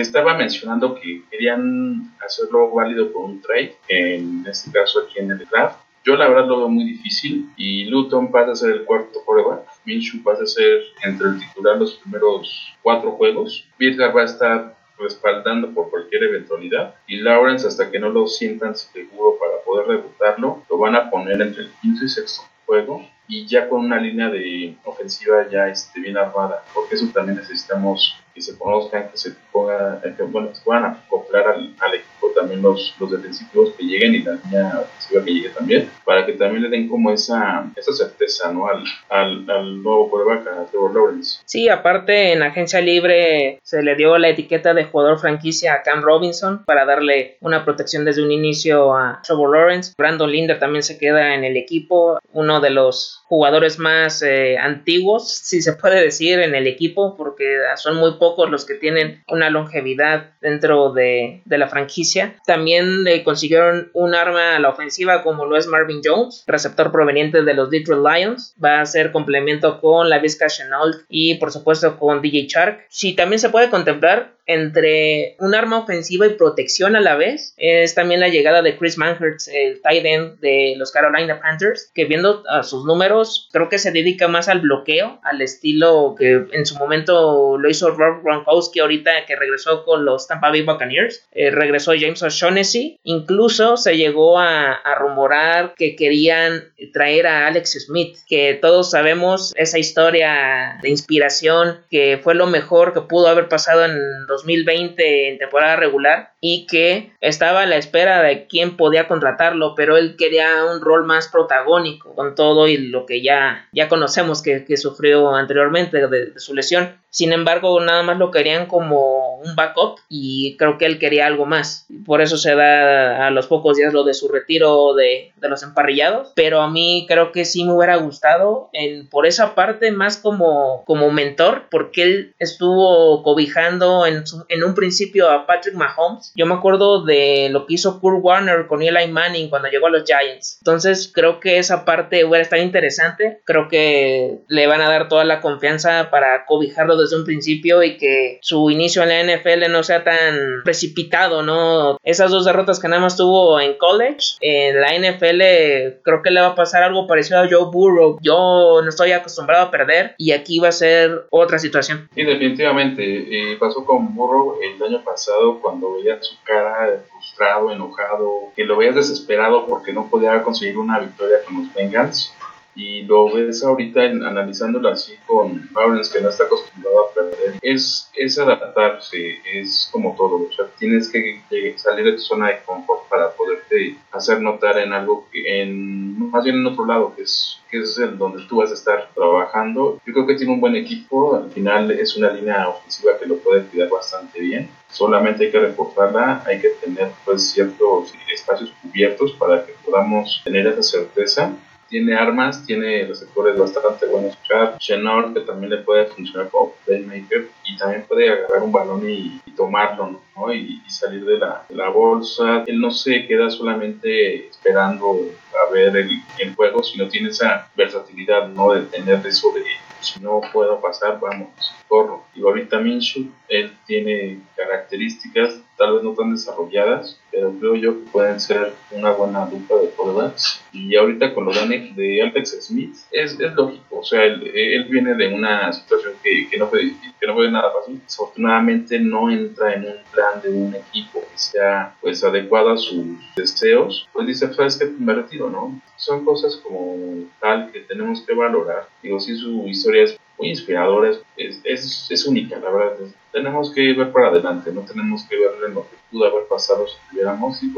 estaba 0.00 0.36
mencionando 0.36 0.94
que 0.94 1.22
querían 1.30 2.14
hacerlo 2.24 2.70
válido 2.70 3.12
por 3.12 3.24
un 3.24 3.40
trade, 3.40 3.76
en 3.88 4.44
este 4.46 4.70
caso 4.70 5.00
aquí 5.00 5.18
en 5.18 5.32
el 5.32 5.38
draft. 5.46 5.80
Yo 6.04 6.16
la 6.16 6.28
verdad 6.28 6.46
lo 6.46 6.58
veo 6.58 6.68
muy 6.68 6.84
difícil 6.84 7.50
y 7.56 7.86
Luton 7.86 8.30
pasa 8.30 8.52
a 8.52 8.56
ser 8.56 8.70
el 8.72 8.84
cuarto 8.84 9.20
prueba. 9.26 9.64
Minshew 9.86 10.22
pasa 10.22 10.42
a 10.42 10.46
ser 10.46 10.82
entre 11.02 11.28
el 11.28 11.38
titular 11.38 11.78
los 11.78 11.94
primeros 11.94 12.74
cuatro 12.82 13.12
juegos. 13.12 13.66
Birgar 13.78 14.14
va 14.14 14.22
a 14.22 14.26
estar 14.26 14.76
respaldando 14.98 15.72
por 15.72 15.90
cualquier 15.90 16.24
eventualidad 16.24 16.94
y 17.06 17.16
Lawrence 17.16 17.66
hasta 17.66 17.90
que 17.90 17.98
no 17.98 18.10
lo 18.10 18.26
sientan 18.26 18.76
seguro 18.76 19.36
para 19.38 19.62
poder 19.64 19.88
debutarlo 19.88 20.62
lo 20.70 20.78
van 20.78 20.94
a 20.94 21.10
poner 21.10 21.40
entre 21.40 21.64
el 21.64 21.70
quinto 21.82 22.04
y 22.04 22.08
sexto 22.08 22.42
juego 22.66 23.06
y 23.26 23.46
ya 23.46 23.68
con 23.68 23.84
una 23.84 23.98
línea 23.98 24.30
de 24.30 24.76
ofensiva 24.84 25.48
ya 25.50 25.68
esté 25.68 26.00
bien 26.00 26.16
armada 26.16 26.62
porque 26.72 26.94
eso 26.94 27.06
también 27.12 27.38
necesitamos 27.38 28.16
que 28.34 28.42
se 28.42 28.58
conozcan, 28.58 29.10
que 29.10 29.16
se 29.16 29.32
ponga, 29.52 30.00
que, 30.02 30.22
bueno, 30.24 30.52
se 30.52 30.62
puedan 30.62 30.84
acoplar 30.84 31.46
al, 31.46 31.74
al, 31.80 31.94
equipo 31.94 32.30
también 32.34 32.60
los, 32.62 32.94
los 32.98 33.10
defensivos 33.10 33.70
que 33.78 33.84
lleguen 33.84 34.14
y 34.14 34.22
la 34.22 34.32
línea 34.44 34.80
ofensiva 34.80 35.24
que 35.24 35.32
llegue 35.32 35.48
también, 35.50 35.90
para 36.04 36.26
que 36.26 36.32
también 36.32 36.62
le 36.64 36.68
den 36.68 36.88
como 36.88 37.10
esa, 37.12 37.70
esa 37.76 37.92
certeza, 37.92 38.52
¿no? 38.52 38.66
Al, 38.66 38.82
al, 39.08 39.48
al 39.48 39.82
nuevo 39.82 40.10
quarterback, 40.10 40.46
a 40.48 40.66
Trevor 40.66 40.94
Lawrence. 40.94 41.38
Sí, 41.44 41.68
aparte 41.68 42.32
en 42.32 42.42
agencia 42.42 42.80
libre 42.80 43.60
se 43.62 43.82
le 43.82 43.94
dio 43.94 44.18
la 44.18 44.28
etiqueta 44.28 44.74
de 44.74 44.84
jugador 44.84 45.20
franquicia 45.20 45.74
a 45.74 45.82
Cam 45.82 46.02
Robinson 46.02 46.64
para 46.64 46.84
darle 46.84 47.36
una 47.40 47.64
protección 47.64 48.04
desde 48.04 48.22
un 48.22 48.32
inicio 48.32 48.96
a 48.96 49.20
Trevor 49.22 49.56
Lawrence. 49.56 49.92
Brandon 49.96 50.30
Linder 50.30 50.58
también 50.58 50.82
se 50.82 50.98
queda 50.98 51.34
en 51.34 51.44
el 51.44 51.56
equipo, 51.56 52.18
uno 52.32 52.60
de 52.60 52.70
los 52.70 53.22
jugadores 53.26 53.78
más 53.78 54.22
eh, 54.22 54.58
antiguos, 54.58 55.28
si 55.28 55.62
se 55.62 55.74
puede 55.74 56.00
decir, 56.00 56.40
en 56.40 56.54
el 56.54 56.66
equipo, 56.66 57.16
porque 57.16 57.58
son 57.76 57.96
muy 57.96 58.12
pocos 58.12 58.23
los 58.48 58.64
que 58.64 58.74
tienen 58.74 59.22
una 59.28 59.50
longevidad 59.50 60.30
dentro 60.40 60.92
de, 60.92 61.42
de 61.44 61.58
la 61.58 61.68
franquicia. 61.68 62.36
También 62.46 63.04
le 63.04 63.22
consiguieron 63.24 63.90
un 63.92 64.14
arma 64.14 64.56
a 64.56 64.60
la 64.60 64.70
ofensiva 64.70 65.22
como 65.22 65.46
lo 65.46 65.56
es 65.56 65.66
Marvin 65.66 66.00
Jones, 66.04 66.44
receptor 66.46 66.90
proveniente 66.90 67.42
de 67.42 67.54
los 67.54 67.70
Detroit 67.70 68.02
Lions. 68.04 68.54
Va 68.62 68.80
a 68.80 68.86
ser 68.86 69.12
complemento 69.12 69.80
con 69.80 70.08
la 70.08 70.18
Vizca 70.18 70.46
Chenault 70.46 71.04
y 71.08 71.34
por 71.34 71.52
supuesto 71.52 71.98
con 71.98 72.22
DJ 72.22 72.46
Shark. 72.48 72.86
Si 72.88 73.14
también 73.14 73.38
se 73.38 73.50
puede 73.50 73.70
contemplar 73.70 74.34
entre 74.46 75.36
un 75.38 75.54
arma 75.54 75.78
ofensiva 75.78 76.26
y 76.26 76.34
protección 76.34 76.96
a 76.96 77.00
la 77.00 77.16
vez 77.16 77.54
es 77.56 77.94
también 77.94 78.20
la 78.20 78.28
llegada 78.28 78.62
de 78.62 78.76
Chris 78.76 78.98
Manhurst, 78.98 79.48
el 79.48 79.80
tight 79.80 80.04
end 80.04 80.40
de 80.40 80.74
los 80.76 80.90
Carolina 80.92 81.40
Panthers, 81.40 81.90
que 81.94 82.04
viendo 82.04 82.42
a 82.48 82.62
sus 82.62 82.84
números 82.84 83.48
creo 83.52 83.68
que 83.68 83.78
se 83.78 83.92
dedica 83.92 84.28
más 84.28 84.48
al 84.48 84.60
bloqueo, 84.60 85.20
al 85.22 85.40
estilo 85.40 86.14
que 86.18 86.46
en 86.52 86.66
su 86.66 86.76
momento 86.76 87.56
lo 87.58 87.70
hizo 87.70 87.90
Rob 87.90 88.22
Gronkowski 88.22 88.80
ahorita 88.80 89.26
que 89.26 89.36
regresó 89.36 89.84
con 89.84 90.04
los 90.04 90.26
Tampa 90.26 90.50
Bay 90.50 90.62
Buccaneers, 90.62 91.26
eh, 91.32 91.50
regresó 91.50 91.92
James 91.98 92.22
O'Shaughnessy, 92.22 92.98
incluso 93.04 93.76
se 93.76 93.96
llegó 93.96 94.38
a, 94.38 94.72
a 94.72 94.94
rumorar 94.96 95.74
que 95.76 95.96
querían 95.96 96.72
traer 96.92 97.26
a 97.26 97.46
Alex 97.46 97.84
Smith, 97.86 98.18
que 98.28 98.58
todos 98.60 98.90
sabemos 98.90 99.52
esa 99.56 99.78
historia 99.78 100.78
de 100.82 100.90
inspiración 100.90 101.80
que 101.90 102.18
fue 102.22 102.34
lo 102.34 102.46
mejor 102.46 102.92
que 102.92 103.00
pudo 103.00 103.28
haber 103.28 103.48
pasado 103.48 103.84
en 103.84 103.98
2020 104.34 105.28
en 105.28 105.38
temporada 105.38 105.76
regular 105.76 106.34
y 106.40 106.66
que 106.66 107.12
estaba 107.20 107.62
a 107.62 107.66
la 107.66 107.76
espera 107.76 108.22
de 108.22 108.46
quién 108.46 108.76
podía 108.76 109.08
contratarlo, 109.08 109.74
pero 109.74 109.96
él 109.96 110.16
quería 110.18 110.64
un 110.64 110.80
rol 110.80 111.04
más 111.04 111.28
protagónico 111.28 112.14
con 112.14 112.34
todo 112.34 112.68
y 112.68 112.76
lo 112.76 113.06
que 113.06 113.22
ya, 113.22 113.68
ya 113.72 113.88
conocemos 113.88 114.42
que, 114.42 114.64
sufrió 114.76 115.34
anteriormente 115.34 116.06
de, 116.08 116.38
su 116.38 116.54
lesión. 116.54 116.98
Sin 117.14 117.32
embargo, 117.32 117.80
nada 117.80 118.02
más 118.02 118.18
lo 118.18 118.32
querían 118.32 118.66
como 118.66 119.36
un 119.36 119.54
backup 119.54 120.00
y 120.08 120.56
creo 120.56 120.78
que 120.78 120.86
él 120.86 120.98
quería 120.98 121.28
algo 121.28 121.46
más. 121.46 121.86
Por 122.04 122.20
eso 122.20 122.36
se 122.36 122.56
da 122.56 123.28
a 123.28 123.30
los 123.30 123.46
pocos 123.46 123.76
días 123.76 123.92
lo 123.92 124.02
de 124.02 124.14
su 124.14 124.26
retiro 124.26 124.94
de, 124.94 125.32
los 125.40 125.62
emparrillados. 125.62 126.32
Pero 126.34 126.60
a 126.60 126.68
mí 126.68 127.06
creo 127.06 127.30
que 127.30 127.44
sí 127.44 127.64
me 127.64 127.72
hubiera 127.72 127.94
gustado 127.96 128.68
en, 128.72 129.08
por 129.08 129.26
esa 129.26 129.54
parte 129.54 129.92
más 129.92 130.16
como, 130.16 130.82
como 130.86 131.12
mentor, 131.12 131.66
porque 131.70 132.02
él 132.02 132.34
estuvo 132.40 133.22
cobijando 133.22 134.06
en, 134.06 134.24
en 134.48 134.64
un 134.64 134.74
principio 134.74 135.30
a 135.30 135.46
Patrick 135.46 135.76
Mahomes. 135.76 136.32
Yo 136.34 136.46
me 136.46 136.54
acuerdo 136.54 137.04
de 137.04 137.48
lo 137.48 137.66
que 137.66 137.74
hizo 137.74 138.00
Kurt 138.00 138.24
Warner 138.24 138.66
con 138.66 138.82
Eli 138.82 139.06
Manning 139.06 139.50
cuando 139.50 139.68
llegó 139.68 139.86
a 139.86 139.90
los 139.90 140.02
Giants. 140.04 140.58
Entonces 140.62 141.12
creo 141.14 141.38
que 141.38 141.58
esa 141.58 141.84
parte 141.84 142.24
hubiera 142.24 142.42
estado 142.42 142.62
interesante. 142.62 143.40
Creo 143.44 143.68
que 143.68 144.38
le 144.48 144.66
van 144.66 144.80
a 144.80 144.88
dar 144.88 145.08
toda 145.08 145.24
la 145.24 145.40
confianza 145.40 146.08
para 146.10 146.44
cobijarlo 146.46 147.03
desde 147.04 147.16
un 147.16 147.24
principio 147.24 147.82
y 147.82 147.96
que 147.96 148.38
su 148.42 148.70
inicio 148.70 149.02
en 149.02 149.08
la 149.08 149.36
NFL 149.36 149.70
no 149.70 149.82
sea 149.82 150.04
tan 150.04 150.62
precipitado, 150.64 151.42
¿no? 151.42 151.98
Esas 152.02 152.30
dos 152.30 152.44
derrotas 152.44 152.80
que 152.80 152.88
nada 152.88 153.02
más 153.02 153.16
tuvo 153.16 153.60
en 153.60 153.74
college, 153.74 154.36
en 154.40 154.80
la 154.80 154.88
NFL 154.94 156.02
creo 156.02 156.22
que 156.22 156.30
le 156.30 156.40
va 156.40 156.48
a 156.48 156.54
pasar 156.54 156.82
algo 156.82 157.06
parecido 157.06 157.40
a 157.40 157.48
Joe 157.48 157.70
Burrow. 157.72 158.18
Yo 158.20 158.80
no 158.82 158.88
estoy 158.88 159.12
acostumbrado 159.12 159.66
a 159.66 159.70
perder 159.70 160.14
y 160.18 160.32
aquí 160.32 160.58
va 160.58 160.68
a 160.68 160.72
ser 160.72 161.26
otra 161.30 161.58
situación. 161.58 162.08
Sí, 162.14 162.22
definitivamente. 162.22 163.02
Eh, 163.04 163.56
pasó 163.58 163.84
con 163.84 164.14
Burrow 164.14 164.58
el 164.62 164.82
año 164.82 165.02
pasado 165.04 165.60
cuando 165.60 165.94
veía 165.94 166.22
su 166.22 166.34
cara 166.44 167.02
frustrado, 167.10 167.70
enojado, 167.70 168.52
que 168.56 168.64
lo 168.64 168.76
veías 168.76 168.94
desesperado 168.94 169.66
porque 169.66 169.92
no 169.92 170.08
podía 170.08 170.42
conseguir 170.42 170.78
una 170.78 170.98
victoria 170.98 171.38
con 171.46 171.62
los 171.62 171.74
Bengals 171.74 172.32
y 172.74 173.02
lo 173.02 173.32
ves 173.32 173.62
ahorita 173.62 174.04
en, 174.04 174.22
analizándolo 174.24 174.88
así 174.88 175.14
con 175.26 175.68
Lawrence 175.74 176.12
que 176.12 176.22
no 176.22 176.28
está 176.28 176.44
acostumbrado 176.44 177.06
a 177.06 177.14
perder, 177.14 177.54
es, 177.62 178.10
es 178.16 178.38
adaptarse, 178.38 179.38
es 179.44 179.88
como 179.92 180.14
todo, 180.16 180.48
o 180.48 180.52
sea, 180.52 180.66
tienes 180.78 181.08
que, 181.08 181.42
salir 181.76 182.04
de 182.04 182.12
tu 182.12 182.18
zona 182.18 182.48
de 182.48 182.62
confort 182.64 183.08
para 183.08 183.30
poderte 183.32 183.96
hacer 184.12 184.40
notar 184.40 184.78
en 184.78 184.92
algo 184.92 185.28
que, 185.30 185.62
en, 185.62 186.30
más 186.30 186.44
bien 186.44 186.56
en 186.56 186.66
otro 186.66 186.86
lado, 186.86 187.14
que 187.14 187.22
es, 187.22 187.60
que 187.70 187.80
es 187.80 187.96
el 187.98 188.18
donde 188.18 188.44
tú 188.48 188.56
vas 188.56 188.70
a 188.70 188.74
estar 188.74 189.10
trabajando. 189.14 190.00
Yo 190.06 190.12
creo 190.12 190.26
que 190.26 190.34
tiene 190.34 190.52
un 190.52 190.60
buen 190.60 190.76
equipo, 190.76 191.36
al 191.36 191.50
final 191.50 191.90
es 191.92 192.16
una 192.16 192.30
línea 192.30 192.68
ofensiva 192.68 193.18
que 193.18 193.26
lo 193.26 193.36
puede 193.36 193.64
cuidar 193.66 193.88
bastante 193.88 194.40
bien, 194.40 194.68
solamente 194.88 195.44
hay 195.44 195.50
que 195.50 195.60
reforzarla, 195.60 196.42
hay 196.46 196.60
que 196.60 196.70
tener 196.70 197.10
pues 197.24 197.50
ciertos 197.50 198.12
espacios 198.32 198.72
cubiertos 198.82 199.32
para 199.32 199.64
que 199.64 199.72
podamos 199.84 200.42
tener 200.44 200.66
esa 200.66 200.82
certeza 200.82 201.52
tiene 201.88 202.14
armas, 202.14 202.64
tiene 202.66 203.04
receptores 203.04 203.58
bastante 203.58 204.06
buenos. 204.06 204.36
Chenor, 204.78 205.34
que 205.34 205.40
también 205.40 205.70
le 205.70 205.78
puede 205.78 206.06
funcionar 206.06 206.48
como 206.50 206.74
playmaker 206.84 207.48
y 207.64 207.76
también 207.76 208.04
puede 208.08 208.30
agarrar 208.30 208.62
un 208.62 208.72
balón 208.72 209.08
y, 209.08 209.40
tomarlo, 209.56 210.06
¿no? 210.08 210.20
Y, 210.54 210.80
salir 210.88 211.24
de 211.24 211.38
la, 211.38 211.64
la, 211.70 211.88
bolsa. 211.88 212.64
Él 212.66 212.80
no 212.80 212.90
se 212.90 213.26
queda 213.26 213.50
solamente 213.50 214.48
esperando 214.48 215.20
a 215.66 215.72
ver 215.72 215.96
el, 215.96 216.10
el, 216.38 216.54
juego, 216.54 216.82
sino 216.82 217.08
tiene 217.08 217.30
esa 217.30 217.68
versatilidad, 217.76 218.48
¿no? 218.48 218.72
De 218.72 218.82
tener 218.82 219.24
eso 219.26 219.52
de 219.52 219.62
si 220.04 220.20
no 220.20 220.40
puedo 220.52 220.80
pasar, 220.80 221.18
vamos, 221.18 221.48
corro. 221.88 222.24
Y 222.34 222.42
ahorita 222.42 222.78
Minshew, 222.78 223.30
él 223.48 223.72
tiene 223.86 224.40
características 224.56 225.60
tal 225.76 225.94
vez 225.94 226.04
no 226.04 226.12
tan 226.12 226.32
desarrolladas, 226.32 227.18
pero 227.30 227.52
creo 227.58 227.74
yo 227.74 227.94
que 227.94 228.10
pueden 228.10 228.38
ser 228.38 228.74
una 228.92 229.10
buena 229.10 229.46
dupla 229.46 229.76
de 229.76 229.90
quarterbacks. 229.90 230.62
Y 230.72 230.94
ahorita 230.94 231.34
con 231.34 231.46
lo 231.46 231.52
de, 231.52 231.92
de 231.94 232.22
Alex 232.22 232.56
Smith, 232.60 232.96
es, 233.10 233.38
es 233.40 233.54
lógico, 233.54 233.98
o 233.98 234.04
sea, 234.04 234.24
él, 234.24 234.50
él, 234.54 234.84
viene 234.84 235.14
de 235.14 235.34
una 235.34 235.72
situación 235.72 236.14
que, 236.22 236.48
que, 236.48 236.58
no 236.58 236.68
fue, 236.68 236.92
que 237.20 237.26
no 237.26 237.34
fue 237.34 237.50
nada 237.50 237.72
fácil. 237.72 238.00
Desafortunadamente 238.02 238.98
no 238.98 239.30
entra 239.30 239.74
en 239.74 239.84
un 239.86 239.96
plan 240.12 240.23
de 240.42 240.50
un 240.50 240.74
equipo 240.74 241.20
que 241.20 241.38
sea 241.38 241.94
pues 242.00 242.22
adecuado 242.24 242.70
a 242.70 242.76
sus 242.76 243.06
deseos. 243.36 244.08
Pues 244.12 244.26
dice, 244.26 244.52
sabes 244.52 244.76
que 244.76 244.86
me 244.86 245.14
retiro, 245.14 245.50
¿no? 245.50 245.80
Son 245.96 246.24
cosas 246.24 246.56
como 246.56 246.96
tal 247.40 247.70
que 247.70 247.80
tenemos 247.80 248.22
que 248.22 248.34
valorar. 248.34 248.88
Digo, 249.02 249.20
si 249.20 249.36
su 249.36 249.66
historia 249.66 250.04
es 250.04 250.18
muy 250.38 250.48
inspiradora, 250.48 251.10
es, 251.36 251.60
es, 251.64 252.06
es 252.10 252.26
única, 252.26 252.58
la 252.58 252.70
verdad. 252.70 252.96
tenemos 253.32 253.72
que 253.72 253.92
ver 253.92 254.12
para 254.12 254.28
adelante, 254.28 254.72
no 254.72 254.82
tenemos 254.82 255.22
que 255.24 255.36
ver 255.36 255.50
en 255.66 255.74
lo 255.74 255.82
que 255.82 255.96
pudo 256.10 256.26
haber 256.26 256.46
pasado 256.48 256.86
si 256.88 256.94
tuviéramos, 257.10 257.62
y 257.62 257.72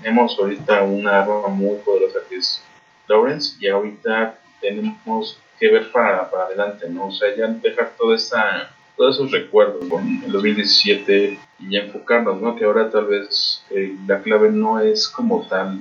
tenemos 0.00 0.38
ahorita 0.38 0.82
una 0.82 1.22
arma 1.22 1.48
muy 1.48 1.76
poderosa 1.78 2.20
que 2.28 2.36
es 2.36 2.62
Lawrence, 3.08 3.56
y 3.60 3.68
ahorita 3.68 4.38
tenemos 4.60 5.38
que 5.58 5.68
ver 5.68 5.90
para, 5.92 6.30
para 6.30 6.44
adelante, 6.44 6.88
¿no? 6.88 7.08
O 7.08 7.12
sea, 7.12 7.34
ya 7.36 7.46
dejar 7.48 7.92
toda 7.98 8.16
esa, 8.16 8.70
todos 8.96 9.16
esos 9.16 9.30
recuerdos 9.30 9.86
con 9.88 10.06
el 10.24 10.32
2017 10.32 11.38
y 11.58 11.76
enfocarnos, 11.76 12.40
¿no? 12.40 12.56
Que 12.56 12.64
ahora 12.64 12.90
tal 12.90 13.06
vez 13.06 13.64
eh, 13.70 13.96
la 14.06 14.22
clave 14.22 14.50
no 14.50 14.80
es 14.80 15.08
como 15.08 15.46
tal 15.48 15.80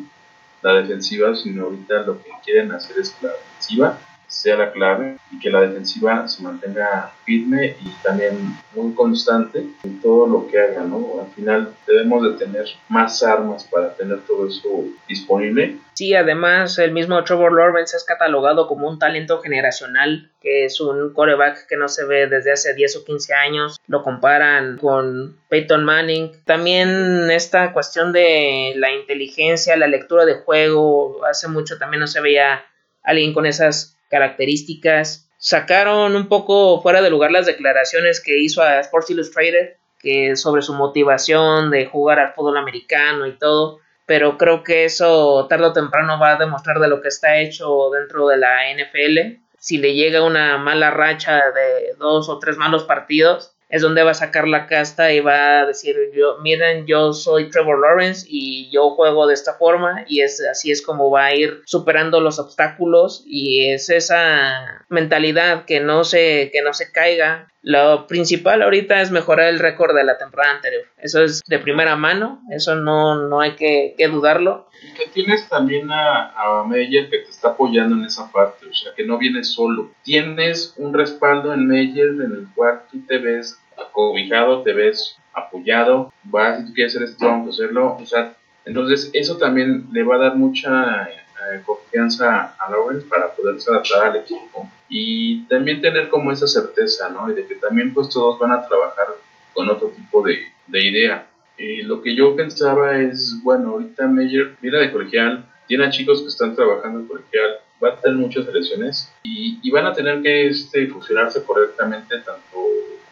la 0.61 0.73
defensiva, 0.73 1.35
sino 1.35 1.65
ahorita 1.65 2.01
lo 2.01 2.21
que 2.21 2.31
quieren 2.43 2.71
hacer 2.71 2.97
es 2.99 3.15
la 3.21 3.29
defensiva 3.29 3.99
sea 4.27 4.57
la 4.57 4.71
clave 4.71 5.17
y 5.31 5.39
que 5.39 5.49
la 5.49 5.61
defensiva 5.61 6.27
se 6.27 6.43
mantenga 6.43 7.11
firme 7.23 7.75
y 7.81 7.89
también 8.03 8.57
muy 8.75 8.93
constante 8.93 9.65
en 9.83 10.01
todo 10.01 10.27
lo 10.27 10.47
que 10.47 10.59
haga, 10.59 10.81
¿no? 10.81 11.21
Al 11.21 11.33
final 11.33 11.73
debemos 11.87 12.23
de 12.23 12.45
tener 12.45 12.65
más 12.89 13.23
armas 13.23 13.63
para 13.63 13.93
tener 13.93 14.19
todo 14.21 14.47
eso 14.47 14.85
disponible. 15.07 15.77
Sí, 15.93 16.13
además 16.13 16.77
el 16.77 16.91
mismo 16.91 17.23
Trevor 17.23 17.53
Lawrence 17.53 17.95
es 17.95 18.03
catalogado 18.03 18.67
como 18.67 18.87
un 18.87 18.99
talento 18.99 19.39
generacional, 19.39 20.29
que 20.41 20.65
es 20.65 20.79
un 20.79 21.13
coreback 21.13 21.65
que 21.67 21.77
no 21.77 21.87
se 21.87 22.05
ve 22.05 22.27
desde 22.27 22.51
hace 22.51 22.73
10 22.73 22.97
o 22.97 23.05
15 23.05 23.33
años. 23.33 23.79
Lo 23.87 24.03
comparan 24.03 24.77
con 24.77 25.37
Peyton 25.49 25.83
Manning. 25.83 26.31
También 26.45 27.31
esta 27.31 27.73
cuestión 27.73 28.11
de 28.11 28.73
la 28.75 28.93
inteligencia, 28.93 29.75
la 29.77 29.87
lectura 29.87 30.25
de 30.25 30.35
juego, 30.35 31.25
hace 31.25 31.47
mucho 31.47 31.79
también 31.79 32.01
no 32.01 32.07
se 32.07 32.21
veía 32.21 32.63
alguien 33.01 33.33
con 33.33 33.45
esas 33.45 33.96
características. 34.09 35.29
Sacaron 35.37 36.15
un 36.15 36.27
poco 36.27 36.81
fuera 36.81 37.01
de 37.01 37.09
lugar 37.09 37.31
las 37.31 37.45
declaraciones 37.45 38.21
que 38.21 38.37
hizo 38.37 38.61
a 38.61 38.79
Sports 38.79 39.11
Illustrated 39.11 39.75
que 39.99 40.35
sobre 40.35 40.61
su 40.61 40.73
motivación 40.73 41.71
de 41.71 41.85
jugar 41.85 42.19
al 42.19 42.33
fútbol 42.33 42.57
americano 42.57 43.25
y 43.27 43.33
todo, 43.33 43.79
pero 44.05 44.37
creo 44.37 44.63
que 44.63 44.85
eso 44.85 45.47
tarde 45.47 45.65
o 45.65 45.73
temprano 45.73 46.19
va 46.19 46.33
a 46.33 46.37
demostrar 46.37 46.79
de 46.79 46.87
lo 46.87 47.01
que 47.01 47.09
está 47.09 47.37
hecho 47.37 47.89
dentro 47.91 48.27
de 48.27 48.37
la 48.37 48.71
NFL. 48.73 49.41
Si 49.59 49.77
le 49.77 49.93
llega 49.95 50.23
una 50.23 50.57
mala 50.57 50.91
racha 50.91 51.51
de 51.51 51.95
dos 51.97 52.29
o 52.29 52.39
tres 52.39 52.57
malos 52.57 52.83
partidos, 52.83 53.56
es 53.69 53.81
donde 53.81 54.03
va 54.03 54.11
a 54.11 54.15
sacar 54.15 54.47
la 54.47 54.67
casta 54.67 55.11
y 55.11 55.19
va 55.19 55.61
a 55.61 55.65
decir 55.65 55.95
yo 56.13 56.37
miren 56.39 56.85
yo 56.85 57.13
soy 57.13 57.49
Trevor 57.49 57.81
Lawrence 57.81 58.25
y 58.29 58.69
yo 58.71 58.91
juego 58.91 59.27
de 59.27 59.33
esta 59.33 59.55
forma 59.55 60.05
y 60.07 60.21
es 60.21 60.41
así 60.41 60.71
es 60.71 60.81
como 60.81 61.11
va 61.11 61.25
a 61.25 61.35
ir 61.35 61.61
superando 61.65 62.21
los 62.21 62.39
obstáculos 62.39 63.23
y 63.25 63.69
es 63.69 63.89
esa 63.89 64.85
mentalidad 64.89 65.65
que 65.65 65.79
no 65.79 66.03
se 66.03 66.49
que 66.51 66.61
no 66.61 66.73
se 66.73 66.91
caiga 66.91 67.47
lo 67.61 68.07
principal 68.07 68.61
ahorita 68.61 69.01
es 69.01 69.11
mejorar 69.11 69.49
el 69.49 69.59
récord 69.59 69.95
de 69.95 70.03
la 70.03 70.17
temporada 70.17 70.55
anterior. 70.55 70.83
Eso 70.97 71.23
es 71.23 71.41
de 71.47 71.59
primera 71.59 71.95
mano 71.95 72.41
eso 72.51 72.75
no 72.75 73.27
no 73.27 73.41
hay 73.41 73.55
que, 73.55 73.95
dudarlo. 74.09 74.69
Y 74.81 74.93
que 74.93 75.07
tienes 75.07 75.47
también 75.49 75.91
a, 75.91 76.31
a 76.31 76.63
Meyer 76.63 77.09
que 77.09 77.19
te 77.19 77.29
está 77.29 77.49
apoyando 77.49 77.95
en 77.95 78.05
esa 78.05 78.31
parte 78.31 78.67
o 78.67 78.73
sea 78.73 78.93
que 78.95 79.05
no 79.05 79.17
vienes 79.17 79.51
solo. 79.51 79.91
Tienes 80.03 80.73
un 80.77 80.93
respaldo 80.93 81.53
en 81.53 81.67
Meyer 81.67 82.07
en 82.07 82.31
el 82.31 82.47
cual 82.55 82.83
tú 82.91 82.99
te 83.07 83.17
ves 83.17 83.59
acobijado, 83.77 84.63
te 84.63 84.73
ves 84.73 85.17
apoyado, 85.33 86.11
vas 86.23 86.59
si 86.59 86.67
tú 86.67 86.73
quieres 86.73 86.93
ser 86.93 87.07
strong, 87.07 87.49
hacerlo, 87.49 87.97
o 87.99 88.05
sea, 88.05 88.35
entonces 88.65 89.11
eso 89.13 89.37
también 89.37 89.87
le 89.91 90.03
va 90.03 90.15
a 90.15 90.19
dar 90.19 90.35
mucha 90.35 91.03
eh, 91.03 91.61
confianza 91.65 92.55
a 92.57 92.71
Lawrence 92.71 93.07
para 93.07 93.31
poderse 93.33 93.69
adaptar 93.69 94.07
al 94.07 94.15
equipo 94.17 94.69
y 94.89 95.45
también 95.45 95.81
tener 95.81 96.09
como 96.09 96.31
esa 96.31 96.47
certeza, 96.47 97.09
¿no? 97.09 97.29
Y 97.29 97.35
de 97.35 97.45
que 97.45 97.55
también 97.55 97.93
pues 97.93 98.09
todos 98.09 98.39
van 98.39 98.51
a 98.51 98.65
trabajar 98.65 99.07
con 99.53 99.69
otro 99.69 99.89
tipo 99.89 100.21
de, 100.21 100.39
de 100.67 100.87
idea. 100.87 101.27
Y 101.57 101.81
lo 101.81 102.01
que 102.01 102.15
yo 102.15 102.35
pensaba 102.35 102.99
es, 102.99 103.39
bueno, 103.43 103.71
ahorita 103.71 104.07
Meyer 104.07 104.55
mira 104.61 104.79
de 104.79 104.91
colegial, 104.91 105.45
tiene 105.67 105.85
a 105.85 105.89
chicos 105.89 106.21
que 106.21 106.27
están 106.27 106.55
trabajando 106.55 106.99
en 106.99 107.07
colegial, 107.07 107.57
va 107.83 107.89
a 107.89 107.95
tener 107.95 108.17
muchas 108.17 108.47
elecciones 108.47 109.11
y, 109.23 109.59
y 109.61 109.71
van 109.71 109.85
a 109.85 109.93
tener 109.93 110.21
que 110.21 110.47
este, 110.47 110.87
fusionarse 110.87 111.43
correctamente 111.43 112.19
tanto 112.19 112.57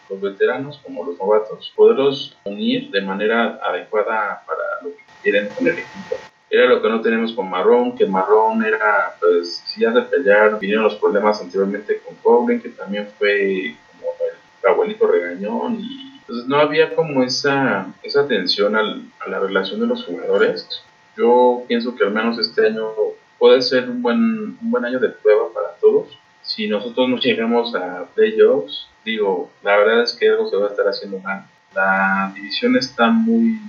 los 0.08 0.20
veteranos 0.20 0.78
como 0.78 1.04
los 1.04 1.18
novatos, 1.18 1.72
poderlos 1.74 2.36
unir 2.44 2.90
de 2.90 3.00
manera 3.00 3.58
adecuada 3.62 4.42
para 4.46 4.62
lo 4.82 4.90
que 4.90 5.02
quieren 5.22 5.48
con 5.48 5.66
el 5.66 5.74
equipo. 5.74 6.16
Era 6.48 6.66
lo 6.66 6.80
que 6.80 6.88
no 6.88 7.00
tenemos 7.00 7.32
con 7.32 7.50
Marrón, 7.50 7.96
que 7.96 8.06
Marrón 8.06 8.64
era, 8.64 9.16
pues, 9.20 9.62
si 9.66 9.80
ya 9.80 9.90
de 9.90 10.02
pelear, 10.02 10.58
vinieron 10.58 10.84
los 10.84 10.94
problemas 10.94 11.40
anteriormente 11.40 12.00
con 12.00 12.16
Goblin, 12.22 12.60
que 12.60 12.68
también 12.68 13.08
fue 13.18 13.74
como 13.90 14.12
el 14.62 14.68
abuelito 14.68 15.06
regañón, 15.06 15.80
y 15.80 16.18
entonces 16.20 16.46
no 16.46 16.56
había 16.56 16.94
como 16.94 17.22
esa, 17.22 17.86
esa 18.02 18.22
atención 18.22 18.76
al, 18.76 19.02
a 19.20 19.28
la 19.28 19.40
relación 19.40 19.80
de 19.80 19.86
los 19.86 20.04
jugadores. 20.04 20.68
Yo 21.16 21.64
pienso 21.66 21.94
que 21.94 22.04
al 22.04 22.12
menos 22.12 22.38
este 22.38 22.66
año 22.66 22.90
puede 23.38 23.62
ser 23.62 23.88
un 23.88 24.02
buen, 24.02 24.18
un 24.60 24.70
buen 24.70 24.84
año 24.84 24.98
de 24.98 25.08
prueba 25.08 25.52
para 25.52 25.74
todos. 25.80 26.18
Si 26.42 26.68
nosotros 26.68 27.08
no 27.08 27.16
llegamos 27.20 27.74
a 27.74 28.06
playoffs, 28.14 28.88
digo, 29.04 29.50
la 29.62 29.76
verdad 29.76 30.02
es 30.02 30.12
que 30.12 30.28
algo 30.28 30.48
se 30.48 30.56
va 30.56 30.66
a 30.66 30.70
estar 30.70 30.86
haciendo 30.86 31.18
mal. 31.18 31.46
La 31.74 32.32
división 32.34 32.76
está 32.76 33.08
muy, 33.08 33.60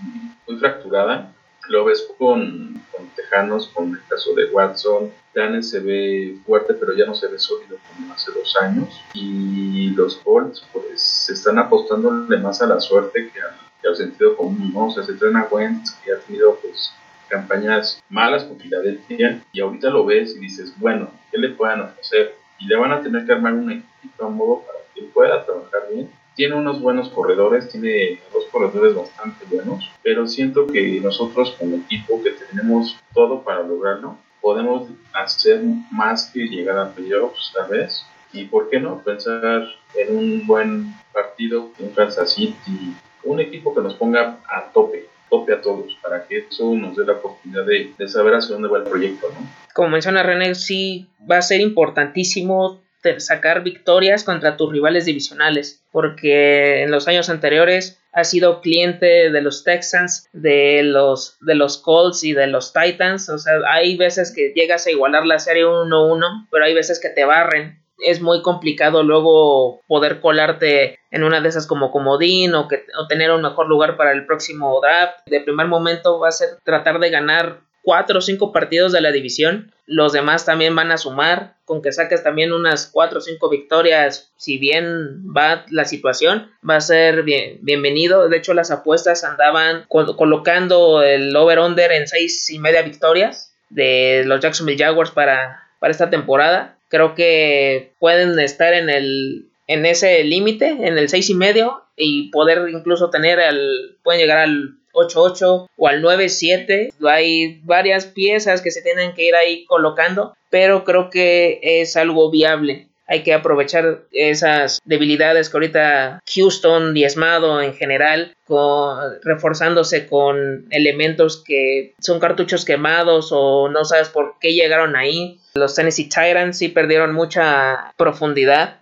muy 0.47 0.57
fracturada. 0.57 1.33
Lo 1.69 1.85
ves 1.85 2.07
con, 2.17 2.81
con 2.91 3.07
Tejanos, 3.15 3.67
con 3.69 3.91
el 3.91 4.01
caso 4.07 4.33
de 4.33 4.45
Watson. 4.45 5.11
Dane 5.33 5.61
se 5.61 5.79
ve 5.79 6.37
fuerte, 6.45 6.73
pero 6.73 6.93
ya 6.93 7.05
no 7.05 7.13
se 7.13 7.27
ve 7.27 7.37
sólido 7.37 7.77
como 7.87 8.13
hace 8.13 8.31
dos 8.31 8.55
años. 8.61 9.01
Y 9.13 9.89
los 9.91 10.17
Colts, 10.17 10.65
pues, 10.71 11.01
se 11.01 11.33
están 11.33 11.59
apostándole 11.59 12.37
más 12.37 12.61
a 12.61 12.67
la 12.67 12.79
suerte 12.79 13.29
que 13.31 13.39
al, 13.41 13.95
sentido 13.95 14.35
común, 14.35 14.73
¿no? 14.73 14.87
O 14.87 14.91
sea, 14.91 15.03
se 15.03 15.13
entrena 15.13 15.47
Wentz, 15.49 15.91
que 16.03 16.11
ha 16.11 16.19
tenido, 16.19 16.55
pues, 16.55 16.91
campañas 17.29 18.03
malas 18.09 18.43
con 18.43 18.59
Filadelfia. 18.59 19.41
Y 19.51 19.61
ahorita 19.61 19.89
lo 19.89 20.05
ves 20.05 20.35
y 20.35 20.39
dices, 20.39 20.73
bueno, 20.77 21.11
¿qué 21.31 21.37
le 21.37 21.49
puedan 21.49 21.81
ofrecer? 21.81 22.35
Y 22.59 22.67
le 22.67 22.75
van 22.75 22.91
a 22.91 23.01
tener 23.01 23.25
que 23.25 23.31
armar 23.31 23.53
un 23.53 23.71
equipo 23.71 24.25
a 24.25 24.29
modo 24.29 24.63
para 24.65 24.79
que 24.93 25.03
pueda 25.03 25.45
trabajar 25.45 25.87
bien. 25.93 26.09
Tiene 26.35 26.55
unos 26.55 26.81
buenos 26.81 27.09
corredores, 27.09 27.69
tiene 27.69 28.19
corredores 28.57 28.95
bastante 28.95 29.45
buenos, 29.49 29.89
pero 30.01 30.27
siento 30.27 30.67
que 30.67 30.99
nosotros 31.01 31.55
como 31.59 31.77
equipo 31.77 32.21
que 32.23 32.31
tenemos 32.31 32.97
todo 33.13 33.43
para 33.43 33.61
lograrlo, 33.61 34.17
podemos 34.41 34.87
hacer 35.13 35.61
más 35.91 36.31
que 36.31 36.47
llegar 36.47 36.77
a 36.79 36.91
playoffs 36.91 37.51
tal 37.53 37.69
vez. 37.69 38.03
Y 38.33 38.45
por 38.45 38.69
qué 38.69 38.79
no 38.79 39.01
pensar 39.03 39.67
en 39.95 40.17
un 40.17 40.47
buen 40.47 40.93
partido, 41.13 41.69
un 41.79 41.89
Kansas 41.91 42.33
City, 42.33 42.95
un 43.23 43.39
equipo 43.39 43.73
que 43.73 43.81
nos 43.81 43.93
ponga 43.95 44.39
a 44.49 44.71
tope, 44.73 45.07
tope 45.29 45.53
a 45.53 45.61
todos, 45.61 45.95
para 46.01 46.25
que 46.25 46.39
eso 46.49 46.73
nos 46.73 46.95
dé 46.95 47.05
la 47.05 47.13
oportunidad 47.13 47.65
de, 47.65 47.93
de 47.97 48.07
saber 48.07 48.35
hacia 48.35 48.53
dónde 48.53 48.69
va 48.69 48.79
el 48.79 48.83
proyecto, 48.83 49.27
¿no? 49.29 49.47
Como 49.73 49.89
menciona 49.89 50.23
René, 50.23 50.55
sí 50.55 51.07
va 51.29 51.37
a 51.37 51.41
ser 51.41 51.61
importantísimo 51.61 52.81
sacar 53.17 53.63
victorias 53.63 54.23
contra 54.23 54.57
tus 54.57 54.71
rivales 54.71 55.05
divisionales, 55.05 55.81
porque 55.91 56.83
en 56.83 56.91
los 56.91 57.07
años 57.07 57.29
anteriores 57.29 57.99
ha 58.17 58.23
sido 58.23 58.61
cliente 58.61 59.29
de 59.29 59.41
los 59.41 59.63
Texans, 59.63 60.27
de 60.33 60.81
los, 60.81 61.37
de 61.39 61.53
los 61.53 61.77
Colts 61.77 62.23
y 62.23 62.33
de 62.33 62.47
los 62.47 62.73
Titans. 62.73 63.29
O 63.29 63.37
sea, 63.37 63.59
hay 63.69 63.95
veces 63.95 64.33
que 64.35 64.53
llegas 64.55 64.87
a 64.87 64.91
igualar 64.91 65.23
la 65.23 65.37
serie 65.37 65.65
1-1, 65.65 66.47
pero 66.49 66.65
hay 66.65 66.73
veces 66.73 66.99
que 66.99 67.09
te 67.09 67.25
barren. 67.25 67.79
Es 67.99 68.19
muy 68.19 68.41
complicado 68.41 69.03
luego 69.03 69.81
poder 69.85 70.19
colarte 70.19 70.97
en 71.11 71.23
una 71.23 71.41
de 71.41 71.49
esas 71.49 71.67
como 71.67 71.91
comodín 71.91 72.55
o, 72.55 72.67
que, 72.67 72.85
o 72.99 73.07
tener 73.07 73.29
un 73.29 73.43
mejor 73.43 73.67
lugar 73.67 73.97
para 73.97 74.13
el 74.13 74.25
próximo 74.25 74.81
draft. 74.81 75.19
De 75.27 75.41
primer 75.41 75.67
momento 75.67 76.19
va 76.19 76.29
a 76.29 76.31
ser 76.31 76.57
tratar 76.63 76.97
de 76.97 77.11
ganar 77.11 77.66
cuatro 77.87 78.19
o 78.19 78.21
cinco 78.21 78.51
partidos 78.51 78.91
de 78.91 78.99
la 78.99 79.13
división. 79.13 79.71
Los 79.85 80.11
demás 80.11 80.43
también 80.43 80.75
van 80.75 80.91
a 80.91 80.97
sumar. 80.97 81.55
Con 81.63 81.81
que 81.81 81.93
saques 81.93 82.21
también 82.21 82.51
unas 82.51 82.87
cuatro 82.87 83.19
o 83.19 83.21
cinco 83.21 83.49
victorias, 83.49 84.29
si 84.35 84.57
bien 84.57 85.23
va 85.33 85.63
la 85.71 85.85
situación, 85.85 86.51
va 86.69 86.75
a 86.75 86.81
ser 86.81 87.23
bien, 87.23 87.59
bienvenido. 87.61 88.27
De 88.27 88.35
hecho, 88.35 88.53
las 88.53 88.71
apuestas 88.71 89.23
andaban 89.23 89.85
colocando 89.87 91.01
el 91.01 91.33
over-under 91.33 91.93
en 91.93 92.07
seis 92.09 92.49
y 92.49 92.59
media 92.59 92.81
victorias 92.81 93.55
de 93.69 94.23
los 94.25 94.41
Jacksonville 94.41 94.83
Jaguars 94.83 95.11
para, 95.11 95.63
para 95.79 95.91
esta 95.91 96.09
temporada. 96.09 96.77
Creo 96.89 97.15
que 97.15 97.93
pueden 97.99 98.37
estar 98.37 98.73
en 98.73 98.89
el 98.89 99.45
en 99.67 99.85
ese 99.85 100.25
límite, 100.25 100.67
en 100.69 100.97
el 100.97 101.07
seis 101.07 101.29
y 101.29 101.35
medio, 101.35 101.83
y 101.95 102.31
poder 102.31 102.69
incluso 102.69 103.09
tener 103.09 103.39
al, 103.39 103.97
pueden 104.03 104.19
llegar 104.19 104.39
al 104.39 104.76
8-8 104.93 105.67
o 105.75 105.87
al 105.87 106.01
9-7. 106.01 106.93
Hay 107.07 107.61
varias 107.63 108.05
piezas 108.05 108.61
que 108.61 108.71
se 108.71 108.81
tienen 108.81 109.13
que 109.13 109.25
ir 109.25 109.35
ahí 109.35 109.65
colocando, 109.65 110.35
pero 110.49 110.83
creo 110.83 111.09
que 111.09 111.59
es 111.61 111.95
algo 111.95 112.31
viable. 112.31 112.87
Hay 113.09 113.23
que 113.23 113.33
aprovechar 113.33 114.01
esas 114.11 114.81
debilidades 114.83 115.49
que 115.49 115.55
ahorita 115.55 116.19
Houston 116.35 116.93
diezmado 116.93 117.61
en 117.61 117.73
general, 117.73 118.35
con, 118.45 118.99
reforzándose 119.23 120.07
con 120.07 120.67
elementos 120.71 121.41
que 121.41 121.93
son 121.99 122.19
cartuchos 122.19 122.65
quemados 122.65 123.29
o 123.31 123.69
no 123.69 123.85
sabes 123.85 124.09
por 124.09 124.35
qué 124.41 124.53
llegaron 124.53 124.97
ahí. 124.97 125.39
Los 125.53 125.75
Tennessee 125.75 126.09
Titans 126.09 126.57
sí 126.57 126.67
perdieron 126.67 127.13
mucha 127.13 127.93
profundidad. 127.95 128.79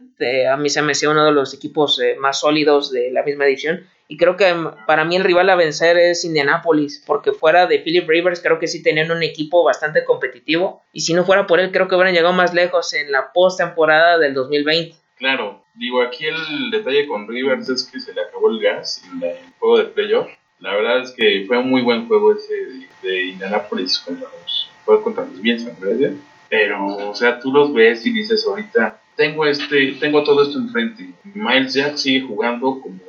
a 0.49 0.57
mí 0.57 0.69
se 0.69 0.81
me 0.81 0.93
hace 0.93 1.07
uno 1.07 1.25
de 1.25 1.31
los 1.31 1.53
equipos 1.53 1.99
eh, 1.99 2.15
más 2.19 2.39
sólidos 2.39 2.91
de 2.91 3.11
la 3.11 3.21
misma 3.21 3.45
edición 3.45 3.85
y 4.07 4.17
creo 4.17 4.37
que 4.37 4.53
para 4.85 5.03
mí 5.03 5.15
el 5.15 5.23
rival 5.23 5.49
a 5.49 5.55
vencer 5.55 5.97
es 5.97 6.23
Indianapolis, 6.25 7.03
porque 7.05 7.31
fuera 7.31 7.65
de 7.65 7.79
Philip 7.79 8.07
Rivers 8.07 8.39
creo 8.41 8.59
que 8.59 8.67
sí 8.67 8.83
tenían 8.83 9.09
un 9.11 9.23
equipo 9.23 9.63
bastante 9.63 10.05
competitivo. 10.05 10.83
Y 10.93 11.01
si 11.01 11.13
no 11.13 11.25
fuera 11.25 11.47
por 11.47 11.59
él, 11.59 11.71
creo 11.71 11.87
que 11.87 11.95
hubieran 11.95 12.13
llegado 12.13 12.33
más 12.33 12.53
lejos 12.53 12.93
en 12.93 13.11
la 13.11 13.33
postemporada 13.33 14.19
del 14.19 14.35
2020. 14.35 14.95
Claro, 15.17 15.63
digo, 15.73 16.01
aquí 16.01 16.25
el 16.25 16.71
detalle 16.71 17.07
con 17.07 17.27
Rivers 17.27 17.67
es 17.69 17.83
que 17.83 17.99
se 17.99 18.13
le 18.13 18.21
acabó 18.21 18.49
el 18.51 18.59
gas 18.59 19.01
en 19.11 19.23
el 19.23 19.37
juego 19.57 19.77
de 19.79 19.85
playoff. 19.85 20.27
La 20.59 20.75
verdad 20.75 21.01
es 21.01 21.11
que 21.11 21.45
fue 21.47 21.57
un 21.57 21.69
muy 21.69 21.81
buen 21.81 22.07
juego 22.07 22.33
ese 22.33 22.53
de, 23.01 23.23
Indianapolis 23.25 23.99
contra 23.99 24.29
los, 24.29 24.69
fue 24.83 25.01
contra 25.01 25.25
los 25.25 25.41
Bills 25.41 25.65
en 25.65 26.21
Pero, 26.49 27.09
o 27.09 27.15
sea, 27.15 27.39
tú 27.39 27.51
los 27.51 27.73
ves 27.73 28.05
y 28.05 28.11
dices 28.11 28.45
ahorita, 28.47 29.01
tengo 29.15 29.45
este, 29.45 29.93
tengo 29.99 30.23
todo 30.23 30.43
esto 30.43 30.59
enfrente. 30.59 31.09
Miles 31.33 31.73
Jack 31.73 31.95
sigue 31.95 32.27
jugando 32.27 32.79
como 32.81 32.99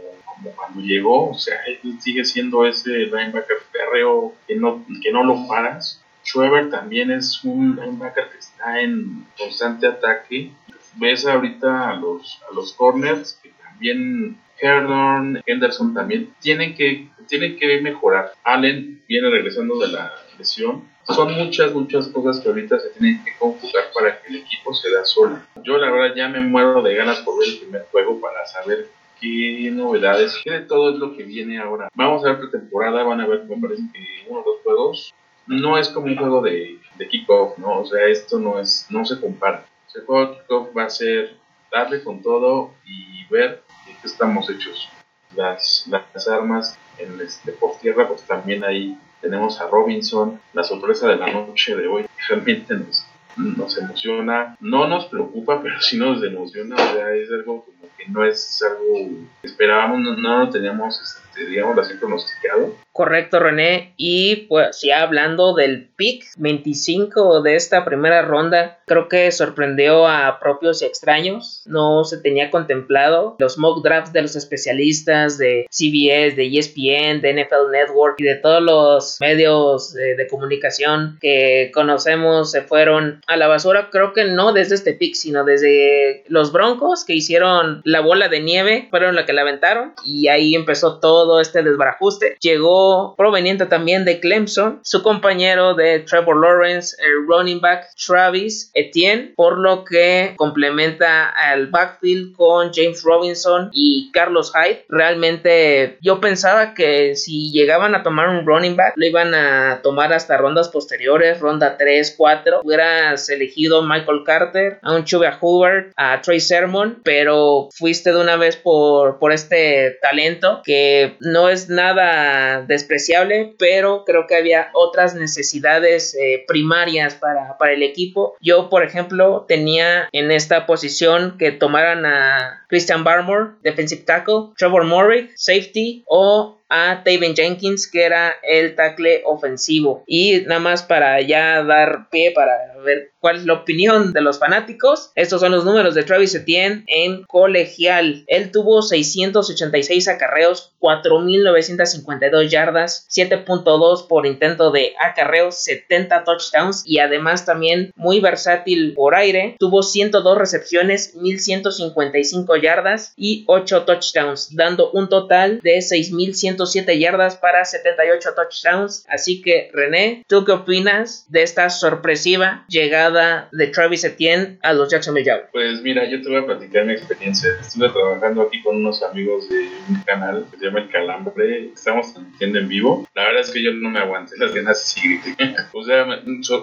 cuando 0.55 0.81
llegó, 0.81 1.31
o 1.31 1.35
sea, 1.35 1.57
él 1.67 2.01
sigue 2.01 2.25
siendo 2.25 2.67
ese 2.67 2.91
linebacker 2.91 3.59
férreo 3.73 4.35
que 4.47 4.57
no, 4.57 4.85
que 5.03 5.13
no 5.13 5.25
lo 5.25 5.47
paras. 5.49 6.03
Schweber 6.25 6.71
también 6.71 7.11
es 7.11 7.45
un 7.45 7.77
linebacker 7.77 8.29
que 8.31 8.39
está 8.39 8.81
en 8.81 9.27
constante 9.39 9.87
ataque. 9.87 10.51
Ves 10.97 11.27
ahorita 11.27 11.91
a 11.91 11.97
los, 11.97 12.41
a 12.51 12.55
los 12.55 12.73
corners 12.73 13.39
que 13.43 13.51
también 13.63 14.39
Herdon, 14.59 15.43
Henderson 15.45 15.93
también 15.95 16.33
tienen 16.41 16.75
que, 16.75 17.09
tienen 17.29 17.57
que 17.59 17.81
mejorar. 17.81 18.33
Allen 18.45 19.03
viene 19.09 19.31
regresando 19.31 19.79
de 19.79 19.89
la 19.89 20.13
lesión. 20.39 20.85
Son 21.07 21.33
muchas, 21.35 21.73
muchas 21.73 22.09
cosas 22.09 22.41
que 22.41 22.49
ahorita 22.49 22.81
se 22.81 22.91
tienen 22.91 23.23
que 23.25 23.37
conjugar 23.39 23.85
para 23.95 24.21
que 24.21 24.29
el 24.29 24.37
equipo 24.37 24.75
se 24.75 24.91
da 24.91 25.05
solo. 25.05 25.39
Yo 25.63 25.79
la 25.79 25.91
verdad 25.91 26.17
ya 26.17 26.29
me 26.29 26.41
muero 26.41 26.83
de 26.83 26.95
ganas 26.95 27.21
por 27.21 27.39
ver 27.39 27.49
el 27.49 27.59
primer 27.59 27.87
juego 27.93 28.21
para 28.21 28.45
saber 28.47 28.89
qué 29.21 29.71
novedades, 29.73 30.41
qué 30.43 30.51
de 30.51 30.61
todo 30.61 30.91
es 30.91 30.97
lo 30.97 31.17
que 31.17 31.25
viene 31.25 31.59
ahora. 31.59 31.89
Vamos 31.95 32.25
a 32.25 32.29
ver 32.29 32.41
pretemporada, 32.41 33.03
van 33.03 33.21
a 33.21 33.27
ver, 33.27 33.45
me 33.45 33.57
parece 33.57 33.83
que 33.93 34.27
uno 34.29 34.41
o 34.41 34.45
dos 34.45 34.61
juegos. 34.63 35.15
No 35.47 35.79
es 35.79 35.89
como 35.89 36.07
un 36.07 36.17
juego 36.17 36.43
de, 36.43 36.79
de 36.97 37.09
kickoff, 37.09 37.57
¿no? 37.59 37.81
O 37.81 37.87
sea, 37.87 38.07
esto 38.07 38.39
no 38.39 38.59
es, 38.59 38.87
no 38.91 39.05
se 39.05 39.21
compara. 39.21 39.65
El 39.95 40.05
juego 40.05 40.27
de 40.27 40.39
kickoff 40.39 40.77
va 40.77 40.85
a 40.85 40.91
ser 40.91 41.37
darle 41.71 42.03
con 42.03 42.21
todo 42.23 42.73
y 42.85 43.25
ver 43.31 43.63
de 43.87 43.93
qué 43.93 44.07
estamos 44.07 44.51
hechos. 44.51 44.89
Las, 45.35 45.89
las 45.89 46.29
armas 46.29 46.79
en 46.99 47.21
este, 47.21 47.53
por 47.53 47.79
tierra, 47.79 48.09
pues 48.09 48.23
también 48.23 48.65
ahí 48.65 48.99
tenemos 49.21 49.61
a 49.61 49.69
Robinson, 49.69 50.41
la 50.53 50.63
sorpresa 50.63 51.09
de 51.09 51.17
la 51.17 51.33
noche 51.33 51.77
de 51.77 51.87
hoy, 51.87 52.07
realmente 52.29 52.75
nos, 52.75 53.07
nos 53.37 53.77
emociona, 53.79 54.57
no 54.61 54.89
nos 54.89 55.07
preocupa, 55.07 55.61
pero 55.63 55.81
sí 55.81 55.97
nos 55.97 56.23
emociona, 56.23 56.77
o 56.77 56.93
sea, 56.93 57.15
es 57.15 57.31
algo 57.31 57.65
como 57.65 57.95
que 57.97 58.07
no 58.09 58.25
es 58.25 58.63
algo 58.63 59.27
que 59.41 59.47
esperábamos, 59.47 60.01
no, 60.01 60.17
no 60.17 60.51
teníamos, 60.51 61.19
este, 61.37 61.81
así, 61.81 61.95
pronosticado. 61.95 62.75
Correcto, 62.93 63.41
René. 63.41 63.93
Y 63.99 64.47
pues 64.49 64.81
ya 64.81 65.03
hablando 65.03 65.55
del 65.55 65.91
pick 65.97 66.25
25 66.39 67.43
de 67.43 67.57
esta 67.57 67.85
primera 67.85 68.23
ronda, 68.23 68.79
creo 68.87 69.09
que 69.09 69.31
sorprendió 69.33 70.09
a 70.09 70.41
propios 70.41 70.81
y 70.81 70.87
extraños. 70.87 71.63
No 71.67 72.05
se 72.05 72.17
tenía 72.17 72.51
contemplado 72.51 73.37
los 73.39 73.59
mock 73.59 73.85
drafts 73.85 74.15
de 74.15 74.23
los 74.23 74.35
especialistas 74.35 75.37
de 75.37 75.67
CBS, 75.71 76.37
de 76.37 76.59
ESPN, 76.59 77.21
de 77.21 77.35
NFL 77.35 77.71
Network 77.71 78.15
y 78.19 78.25
de 78.25 78.37
todos 78.37 78.63
los 78.63 79.19
medios 79.21 79.93
de, 79.93 80.17
de 80.17 80.27
comunicación 80.29 81.19
que 81.21 81.71
conocemos 81.75 82.51
se 82.51 82.63
fueron 82.63 83.21
a 83.27 83.37
la 83.37 83.47
basura. 83.47 83.91
Creo 83.91 84.15
que 84.15 84.25
no 84.25 84.55
desde 84.55 84.75
este 84.75 84.95
pick, 84.95 85.15
sino 85.15 85.45
desde 85.45 86.25
los 86.29 86.51
Broncos 86.51 87.05
que 87.05 87.13
hicieron 87.13 87.83
la 87.85 88.01
bola 88.01 88.29
de 88.29 88.41
nieve, 88.41 88.87
fueron 88.89 89.15
la 89.15 89.27
que 89.27 89.35
la 89.35 89.43
aventaron 89.43 89.93
y 90.03 90.29
ahí 90.29 90.55
empezó 90.55 90.99
todo 90.99 91.26
este 91.41 91.63
desbarajuste. 91.63 92.37
Llegó 92.41 93.15
proveniente 93.17 93.67
también 93.67 94.05
de 94.05 94.21
Clemson, 94.21 94.81
su 94.83 95.03
compañero 95.03 95.75
de 95.75 96.01
Trevor 96.01 96.41
Lawrence, 96.41 96.97
el 97.03 97.27
running 97.27 97.61
back 97.61 97.89
Travis 98.07 98.71
Etienne, 98.75 99.33
por 99.37 99.59
lo 99.59 99.85
que 99.85 100.35
complementa 100.37 101.29
al 101.29 101.69
backfield 101.69 102.35
con 102.37 102.71
James 102.73 103.03
Robinson 103.03 103.71
y 103.73 104.11
Carlos 104.13 104.53
Hyde. 104.53 104.85
Realmente 104.89 105.99
yo 106.01 106.21
pensaba 106.21 106.75
que 106.75 107.17
si 107.17 107.51
llegaban 107.53 107.95
a 107.95 108.03
tomar 108.03 108.29
un 108.29 108.47
running 108.47 108.77
back, 108.77 108.95
lo 108.97 109.07
iban 109.07 109.35
a 109.35 109.81
tomar 109.83 110.13
hasta 110.13 110.37
rondas 110.37 110.69
posteriores, 110.69 111.41
ronda 111.41 111.77
3, 111.77 112.15
4. 112.17 112.61
Hubieras 112.63 113.29
elegido 113.29 113.83
Michael 113.83 114.23
Carter, 114.25 114.79
a 114.83 114.95
un 114.95 115.05
Chuba 115.05 115.39
Hoover, 115.41 115.93
a 115.97 116.21
Trey 116.21 116.41
Sermon, 116.41 117.01
pero 117.03 117.69
fuiste 117.73 118.13
de 118.13 118.21
una 118.21 118.37
vez 118.37 118.57
por, 118.57 119.19
por 119.19 119.33
este 119.33 119.99
talento 120.01 120.61
que 120.65 121.16
no 121.21 121.49
es 121.49 121.69
nada 121.69 122.63
de 122.63 122.77
despreciable, 122.77 123.55
pero 123.59 124.05
creo 124.05 124.27
que 124.27 124.37
había 124.37 124.69
otras 124.75 125.15
necesidades 125.15 126.15
eh, 126.15 126.45
primarias 126.47 127.15
para, 127.15 127.57
para 127.57 127.73
el 127.73 127.83
equipo. 127.83 128.37
Yo, 128.41 128.69
por 128.69 128.85
ejemplo, 128.85 129.47
tenía 129.49 130.09
en 130.13 130.31
esta 130.31 130.67
posición 130.67 131.37
que 131.39 131.53
tomaran 131.53 132.05
a 132.05 132.67
Christian 132.69 133.03
Barmore, 133.03 133.53
defensive 133.63 134.03
tackle, 134.03 134.51
Trevor 134.59 134.85
Morrick, 134.85 135.33
safety 135.37 136.05
o 136.07 136.59
a 136.69 137.03
Taven 137.05 137.35
Jenkins, 137.35 137.89
que 137.91 138.05
era 138.05 138.35
el 138.43 138.75
tackle 138.75 139.23
ofensivo. 139.25 140.03
Y 140.07 140.43
nada 140.47 140.61
más 140.61 140.83
para 140.83 141.21
ya 141.21 141.63
dar 141.63 142.11
pie 142.11 142.33
para 142.33 142.53
ver 142.85 143.13
cuál 143.27 143.39
es 143.39 143.45
la 143.45 143.55
opinión 143.55 144.13
de 144.13 144.21
los 144.21 144.39
fanáticos. 144.39 145.11
Estos 145.17 145.41
son 145.41 145.51
los 145.51 145.65
números 145.65 145.97
de 145.97 146.05
Travis 146.05 146.35
Etienne 146.37 146.85
en 146.87 147.25
colegial. 147.25 148.23
Él 148.29 148.53
tuvo 148.53 148.83
686 148.83 150.07
acarreos, 150.07 150.73
4.952 150.81 152.49
yardas, 152.49 153.05
7.2 153.11 154.07
por 154.07 154.27
intento 154.27 154.71
de 154.71 154.95
acarreos, 155.01 155.65
70 155.65 156.23
touchdowns 156.23 156.85
y 156.87 157.01
además 157.01 157.45
también 157.45 157.91
muy 157.97 158.21
versátil 158.21 158.95
por 158.95 159.17
aire. 159.17 159.57
Tuvo 159.59 159.83
102 159.83 160.39
recepciones, 160.39 161.17
1.155 161.17 162.63
yardas 162.63 163.13
y 163.17 163.43
8 163.49 163.83
touchdowns, 163.87 164.55
dando 164.55 164.93
un 164.93 165.09
total 165.09 165.59
de 165.65 165.79
6.100 165.79 166.37
107 166.37 166.99
yardas 166.99 167.37
para 167.37 167.65
78 167.65 168.31
touchdowns. 168.35 169.05
Así 169.09 169.43
que, 169.43 169.71
René, 169.73 170.25
¿tú 170.29 170.45
qué 170.45 170.53
opinas 170.53 171.27
de 171.29 171.43
esta 171.43 171.71
sorpresiva 171.71 172.65
llegada 172.69 173.16
llegada 173.17 173.49
de 173.53 173.67
Travis 173.69 174.05
Etienne 174.05 174.59
a 174.63 174.73
los 174.73 174.91
Jacksonville 174.91 175.25
Jaguars? 175.25 175.51
Pues 175.53 175.83
mira, 175.83 176.09
yo 176.09 176.23
te 176.23 176.29
voy 176.29 176.39
a 176.39 176.47
platicar 176.47 176.85
mi 176.85 176.93
experiencia. 176.93 177.51
Estuve 177.61 177.89
trabajando 177.91 178.43
aquí 178.43 178.63
con 178.63 178.77
unos 178.77 179.03
amigos 179.03 179.49
de 179.49 179.69
un 179.89 180.01
canal 180.05 180.47
que 180.51 180.59
se 180.59 180.67
llama 180.67 180.81
El 180.81 180.91
Calambre. 180.91 181.71
Estamos 181.73 182.13
transmitiendo 182.13 182.59
en 182.59 182.69
vivo. 182.69 183.09
La 183.15 183.25
verdad 183.25 183.41
es 183.41 183.51
que 183.51 183.63
yo 183.63 183.73
no 183.73 183.91
me 183.91 183.99
aguanté 183.99 184.37
las 184.39 184.55
ganas 184.55 184.97
grité. 185.03 185.57
o 185.73 185.85
sea, 185.85 186.05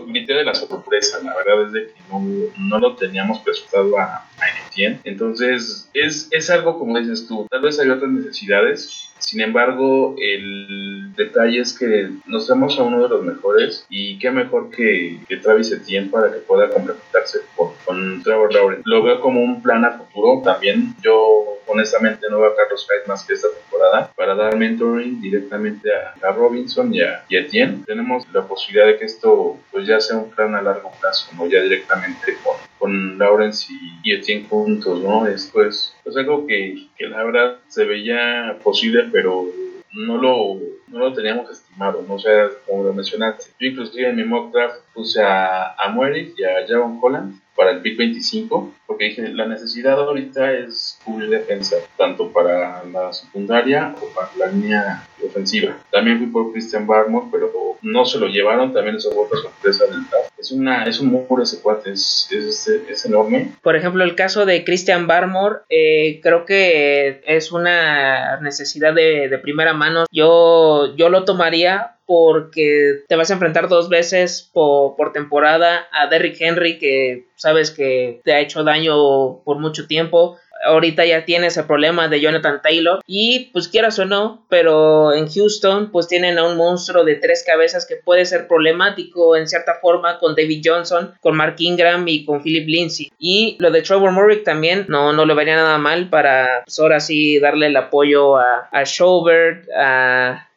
grité 0.08 0.34
de 0.34 0.44
la 0.44 0.54
sorpresa. 0.54 1.20
La 1.24 1.36
verdad 1.36 1.68
es 1.68 1.74
de 1.74 1.88
que 1.88 2.02
no, 2.10 2.22
no 2.60 2.80
lo 2.80 2.96
teníamos 2.96 3.40
presupuestado 3.40 3.98
a, 4.00 4.06
a 4.16 4.68
Etienne. 4.68 5.00
Entonces, 5.04 5.90
es, 5.94 6.28
es 6.32 6.50
algo 6.50 6.78
como 6.78 6.98
dices 7.00 7.28
tú. 7.28 7.48
Tal 7.50 7.62
vez 7.62 7.80
hay 7.80 7.90
otras 7.90 8.12
necesidades 8.12 9.03
sin 9.26 9.42
embargo, 9.42 10.16
el 10.20 11.14
detalle 11.16 11.62
es 11.62 11.78
que 11.78 12.10
nos 12.26 12.48
vemos 12.48 12.78
a 12.78 12.84
uno 12.84 13.02
de 13.04 13.10
los 13.10 13.24
mejores 13.24 13.86
y 13.90 14.20
qué 14.20 14.32
mejor 14.32 14.70
que, 14.70 15.20
que 15.28 15.38
Travis 15.38 15.72
Etienne 15.72 16.10
para 16.10 16.32
que 16.32 16.40
pueda 16.40 16.70
complementarse 16.70 17.40
con, 17.56 17.72
con, 17.86 18.22
Trevor 18.22 18.54
Lawrence. 18.54 18.84
Lo 18.86 19.02
veo 19.02 19.22
como 19.22 19.42
un 19.42 19.62
plan 19.62 19.86
a 19.86 19.98
futuro 19.98 20.42
también. 20.44 20.94
Yo 21.02 21.33
honestamente 21.74 22.28
no 22.30 22.40
veo 22.40 22.52
a 22.52 22.56
Carlos 22.56 22.88
Hyde 22.88 23.08
más 23.08 23.26
que 23.26 23.34
esta 23.34 23.48
temporada 23.50 24.12
para 24.16 24.36
dar 24.36 24.56
mentoring 24.56 25.20
directamente 25.22 25.90
a, 25.94 26.32
Robinson 26.32 26.94
y 26.94 27.02
a, 27.02 27.26
y 27.28 27.38
Etienne. 27.38 27.84
Tenemos 27.86 28.26
la 28.32 28.48
posibilidad 28.48 28.88
de 28.88 28.98
que 28.98 29.06
esto 29.06 29.58
pues 29.72 29.86
ya 29.88 30.00
sea 30.00 30.18
un 30.18 30.30
plan 30.30 30.56
a 30.56 30.62
largo 30.62 30.92
plazo, 31.00 31.30
no 31.36 31.48
ya 31.48 31.62
directamente 31.62 32.38
con, 32.44 32.56
con 32.80 33.18
Lawrence 33.18 33.68
y, 34.04 34.14
Etienne 34.14 34.48
juntos, 34.48 35.02
¿no? 35.02 35.28
Es, 35.28 35.52
es 35.56 36.18
algo 36.18 36.46
que, 36.48 36.88
que 36.98 37.08
la 37.08 37.24
verdad 37.24 37.58
se 37.68 37.86
veía 37.86 38.58
posible, 38.64 39.10
pero 39.12 39.48
no 39.94 40.18
lo, 40.18 40.60
no 40.88 41.00
lo 41.00 41.14
teníamos 41.14 41.50
¿no? 41.78 42.14
O 42.14 42.20
sea, 42.20 42.50
como 42.66 42.84
lo 42.84 42.94
mencionaste, 42.94 43.52
yo 43.60 43.68
inclusive 43.68 44.10
en 44.10 44.16
mi 44.16 44.24
mock 44.24 44.54
draft 44.54 44.82
puse 44.94 45.22
a, 45.22 45.72
a 45.72 46.10
y 46.18 46.44
a 46.44 46.68
Javon 46.68 47.00
Holland 47.02 47.40
para 47.56 47.72
el 47.72 47.82
pick 47.82 47.98
25, 47.98 48.74
porque 48.88 49.06
dije, 49.06 49.30
la 49.30 49.46
necesidad 49.46 50.00
ahorita 50.00 50.54
es 50.54 51.00
cubrir 51.06 51.30
defensa, 51.30 51.78
tanto 51.98 52.32
para 52.32 52.84
la 52.86 53.14
secundaria 53.14 53.96
o 54.02 54.08
para 54.14 54.30
la 54.38 54.48
línea 54.48 55.08
ofensiva. 55.24 55.78
También 55.92 56.18
fui 56.18 56.28
por 56.28 56.52
Christian 56.52 56.88
Barmore, 56.88 57.28
pero 57.32 57.52
no 57.82 58.06
se 58.06 58.20
lo 58.20 58.28
llevaron, 58.28 58.74
también 58.74 58.96
eso 58.96 59.12
fue 59.12 59.26
otra 59.26 59.40
sorpresa 59.40 59.86
del 59.86 60.08
draft. 60.10 60.33
Es, 60.44 60.52
una, 60.52 60.84
es 60.84 61.00
un 61.00 61.08
muro 61.08 61.42
ese 61.42 61.62
cuate, 61.62 61.92
es, 61.92 62.28
es, 62.30 62.68
es, 62.68 63.06
enorme. 63.06 63.56
Por 63.62 63.78
ejemplo, 63.78 64.04
el 64.04 64.14
caso 64.16 64.46
de 64.46 64.66
Christian 64.66 65.08
Barmore, 65.08 65.60
eh, 65.70 66.20
creo 66.22 66.44
que 66.44 67.22
es 67.26 67.54
una 67.54 68.42
necesidad 68.42 68.94
de, 68.94 69.30
de 69.30 69.38
primera 69.38 69.74
mano. 69.74 70.04
Yo, 70.12 70.94
yo 70.98 71.08
lo 71.08 71.24
tomaría 71.24 71.96
porque 72.06 73.04
te 73.08 73.16
vas 73.16 73.30
a 73.30 73.36
enfrentar 73.36 73.70
dos 73.70 73.88
veces 73.88 74.50
por, 74.54 74.98
por, 74.98 75.14
temporada 75.14 75.88
a 75.92 76.08
Derrick 76.08 76.36
Henry 76.40 76.78
que 76.78 77.28
sabes 77.36 77.72
que 77.72 78.20
te 78.24 78.34
ha 78.34 78.42
hecho 78.42 78.64
daño 78.64 79.40
por 79.44 79.60
mucho 79.60 79.88
tiempo. 79.88 80.38
Ahorita 80.66 81.06
ya 81.06 81.26
tienes 81.26 81.58
el 81.58 81.66
problema 81.66 82.08
de 82.08 82.22
Jonathan 82.22 82.62
Taylor 82.62 83.02
y 83.06 83.50
pues 83.54 83.68
quieras 83.68 84.00
o 84.00 84.06
no, 84.06 84.46
pero 84.50 85.14
en 85.14 85.28
Houston 85.30 85.92
pues 85.92 86.08
tienen 86.08 86.38
a 86.38 86.46
un 86.46 86.58
monstruo 86.58 87.04
de 87.04 87.16
tres 87.16 87.44
cabezas 87.46 87.86
que 87.86 87.96
puede 87.96 88.26
ser 88.26 88.48
problemático 88.48 89.36
en 89.36 89.48
cierta 89.48 89.76
forma 89.82 90.20
con 90.20 90.36
David 90.36 90.62
Johnson, 90.64 91.14
con 91.22 91.36
Mark 91.36 91.56
Ingram 91.60 92.08
y 92.08 92.26
con 92.26 92.42
Philip 92.42 92.68
Lindsay. 92.68 93.12
Y 93.20 93.58
lo 93.60 93.72
de 93.72 93.82
Trevor 93.82 94.12
Murray 94.12 94.44
también 94.44 94.86
no, 94.88 95.14
no 95.14 95.26
le 95.26 95.34
vería 95.34 95.56
nada 95.56 95.78
mal 95.78 96.10
para 96.10 96.64
pues, 96.66 96.80
ahora 96.80 97.00
sí 97.00 97.40
darle 97.40 97.68
el 97.68 97.76
apoyo 97.76 98.38
a, 98.38 98.70
a 98.72 98.86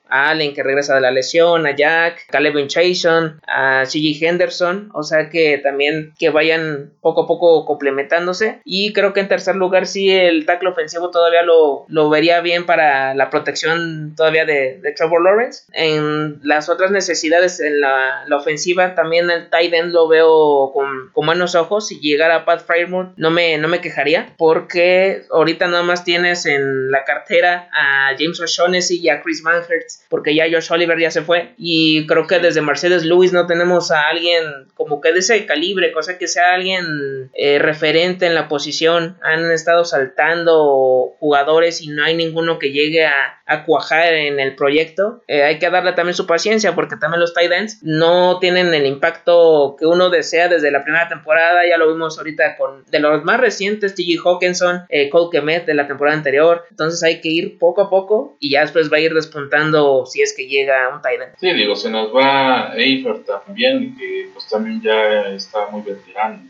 a 0.08 0.30
Allen 0.30 0.54
que 0.54 0.62
regresa 0.62 0.94
de 0.94 1.00
la 1.00 1.10
lesión, 1.10 1.66
a 1.66 1.74
Jack, 1.74 2.26
Caleb 2.28 2.66
Chason, 2.68 3.40
a 3.46 3.84
CG 3.86 4.22
Henderson, 4.22 4.90
o 4.94 5.02
sea 5.02 5.28
que 5.28 5.58
también 5.58 6.12
que 6.18 6.30
vayan 6.30 6.92
poco 7.06 7.22
a 7.22 7.26
poco 7.28 7.64
complementándose. 7.64 8.60
Y 8.64 8.92
creo 8.92 9.12
que 9.12 9.20
en 9.20 9.28
tercer 9.28 9.54
lugar 9.54 9.86
sí 9.86 10.10
el 10.10 10.44
tackle 10.44 10.70
ofensivo 10.70 11.12
todavía 11.12 11.42
lo, 11.42 11.84
lo 11.86 12.10
vería 12.10 12.40
bien 12.40 12.66
para 12.66 13.14
la 13.14 13.30
protección 13.30 14.14
todavía 14.16 14.44
de, 14.44 14.80
de, 14.82 14.90
Trevor 14.90 15.22
Lawrence. 15.22 15.66
En 15.72 16.40
las 16.42 16.68
otras 16.68 16.90
necesidades 16.90 17.60
en 17.60 17.80
la, 17.80 18.24
la 18.26 18.36
ofensiva 18.36 18.96
también 18.96 19.30
el 19.30 19.48
tight 19.50 19.72
end 19.72 19.92
lo 19.92 20.08
veo 20.08 20.72
con, 20.74 21.10
con 21.12 21.26
buenos 21.26 21.54
ojos, 21.54 21.86
si 21.86 22.00
llegara 22.00 22.44
Pat 22.44 22.66
Frymouth 22.66 23.12
no 23.16 23.30
me, 23.30 23.56
no 23.58 23.68
me 23.68 23.80
quejaría 23.80 24.34
porque 24.36 25.22
ahorita 25.30 25.68
nada 25.68 25.84
más 25.84 26.02
tienes 26.02 26.44
en 26.44 26.90
la 26.90 27.04
cartera 27.04 27.68
a 27.72 28.16
James 28.18 28.40
O'Shaughnessy 28.40 28.98
y 29.00 29.10
a 29.10 29.22
Chris 29.22 29.42
Manhurst 29.44 30.02
porque 30.08 30.34
ya 30.34 30.46
Josh 30.50 30.72
Oliver 30.72 30.98
ya 30.98 31.12
se 31.12 31.22
fue. 31.22 31.54
Y 31.56 32.04
creo 32.08 32.26
que 32.26 32.40
desde 32.40 32.62
Mercedes 32.62 33.04
Lewis 33.04 33.32
no 33.32 33.46
tenemos 33.46 33.92
a 33.92 34.08
alguien 34.08 34.42
como 34.74 35.00
que 35.00 35.12
de 35.12 35.20
ese 35.20 35.46
calibre, 35.46 35.92
cosa 35.92 36.18
que 36.18 36.26
sea 36.26 36.54
alguien 36.54 36.95
eh, 37.34 37.58
referente 37.58 38.26
en 38.26 38.34
la 38.34 38.48
posición. 38.48 39.18
Han 39.22 39.50
estado 39.50 39.84
saltando 39.84 41.14
jugadores 41.18 41.82
y 41.82 41.88
no 41.88 42.04
hay 42.04 42.16
ninguno 42.16 42.58
que 42.58 42.72
llegue 42.72 43.06
a, 43.06 43.32
cuajar 43.64 44.12
en 44.12 44.40
el 44.40 44.56
proyecto. 44.56 45.22
Eh, 45.28 45.44
hay 45.44 45.58
que 45.58 45.70
darle 45.70 45.92
también 45.92 46.14
su 46.14 46.26
paciencia 46.26 46.74
porque 46.74 46.96
también 46.96 47.20
los 47.20 47.32
tight 47.32 47.52
ends 47.52 47.78
no 47.82 48.40
tienen 48.40 48.74
el 48.74 48.86
impacto 48.86 49.76
que 49.78 49.86
uno 49.86 50.10
desea 50.10 50.48
desde 50.48 50.72
la 50.72 50.82
primera 50.82 51.08
temporada. 51.08 51.60
Ya 51.66 51.78
lo 51.78 51.88
vimos 51.88 52.18
ahorita 52.18 52.56
con 52.56 52.84
de 52.86 52.98
los 52.98 53.22
más 53.24 53.40
recientes, 53.40 53.94
T.G. 53.94 54.20
Hawkinson, 54.22 54.82
eh, 54.88 55.08
Cole 55.10 55.28
Kemet 55.30 55.64
de 55.64 55.74
la 55.74 55.86
temporada 55.86 56.16
anterior. 56.16 56.64
Entonces 56.70 57.02
hay 57.04 57.20
que 57.20 57.28
ir 57.28 57.58
poco 57.58 57.82
a 57.82 57.88
poco 57.88 58.36
y 58.40 58.50
ya 58.50 58.62
después 58.62 58.92
va 58.92 58.96
a 58.96 59.00
ir 59.00 59.14
despuntando 59.14 60.06
si 60.06 60.22
es 60.22 60.34
que 60.36 60.48
llega 60.48 60.88
un 60.94 61.00
tight 61.00 61.20
end. 61.20 61.32
Sí, 61.38 61.52
digo, 61.52 61.76
se 61.76 61.90
nos 61.90 62.14
va 62.14 62.72
Eifer 62.76 63.24
también, 63.24 63.96
que 63.96 64.28
pues 64.32 64.48
también 64.48 64.80
ya 64.80 65.28
está 65.28 65.68
muy 65.70 65.82
veterano. 65.82 66.46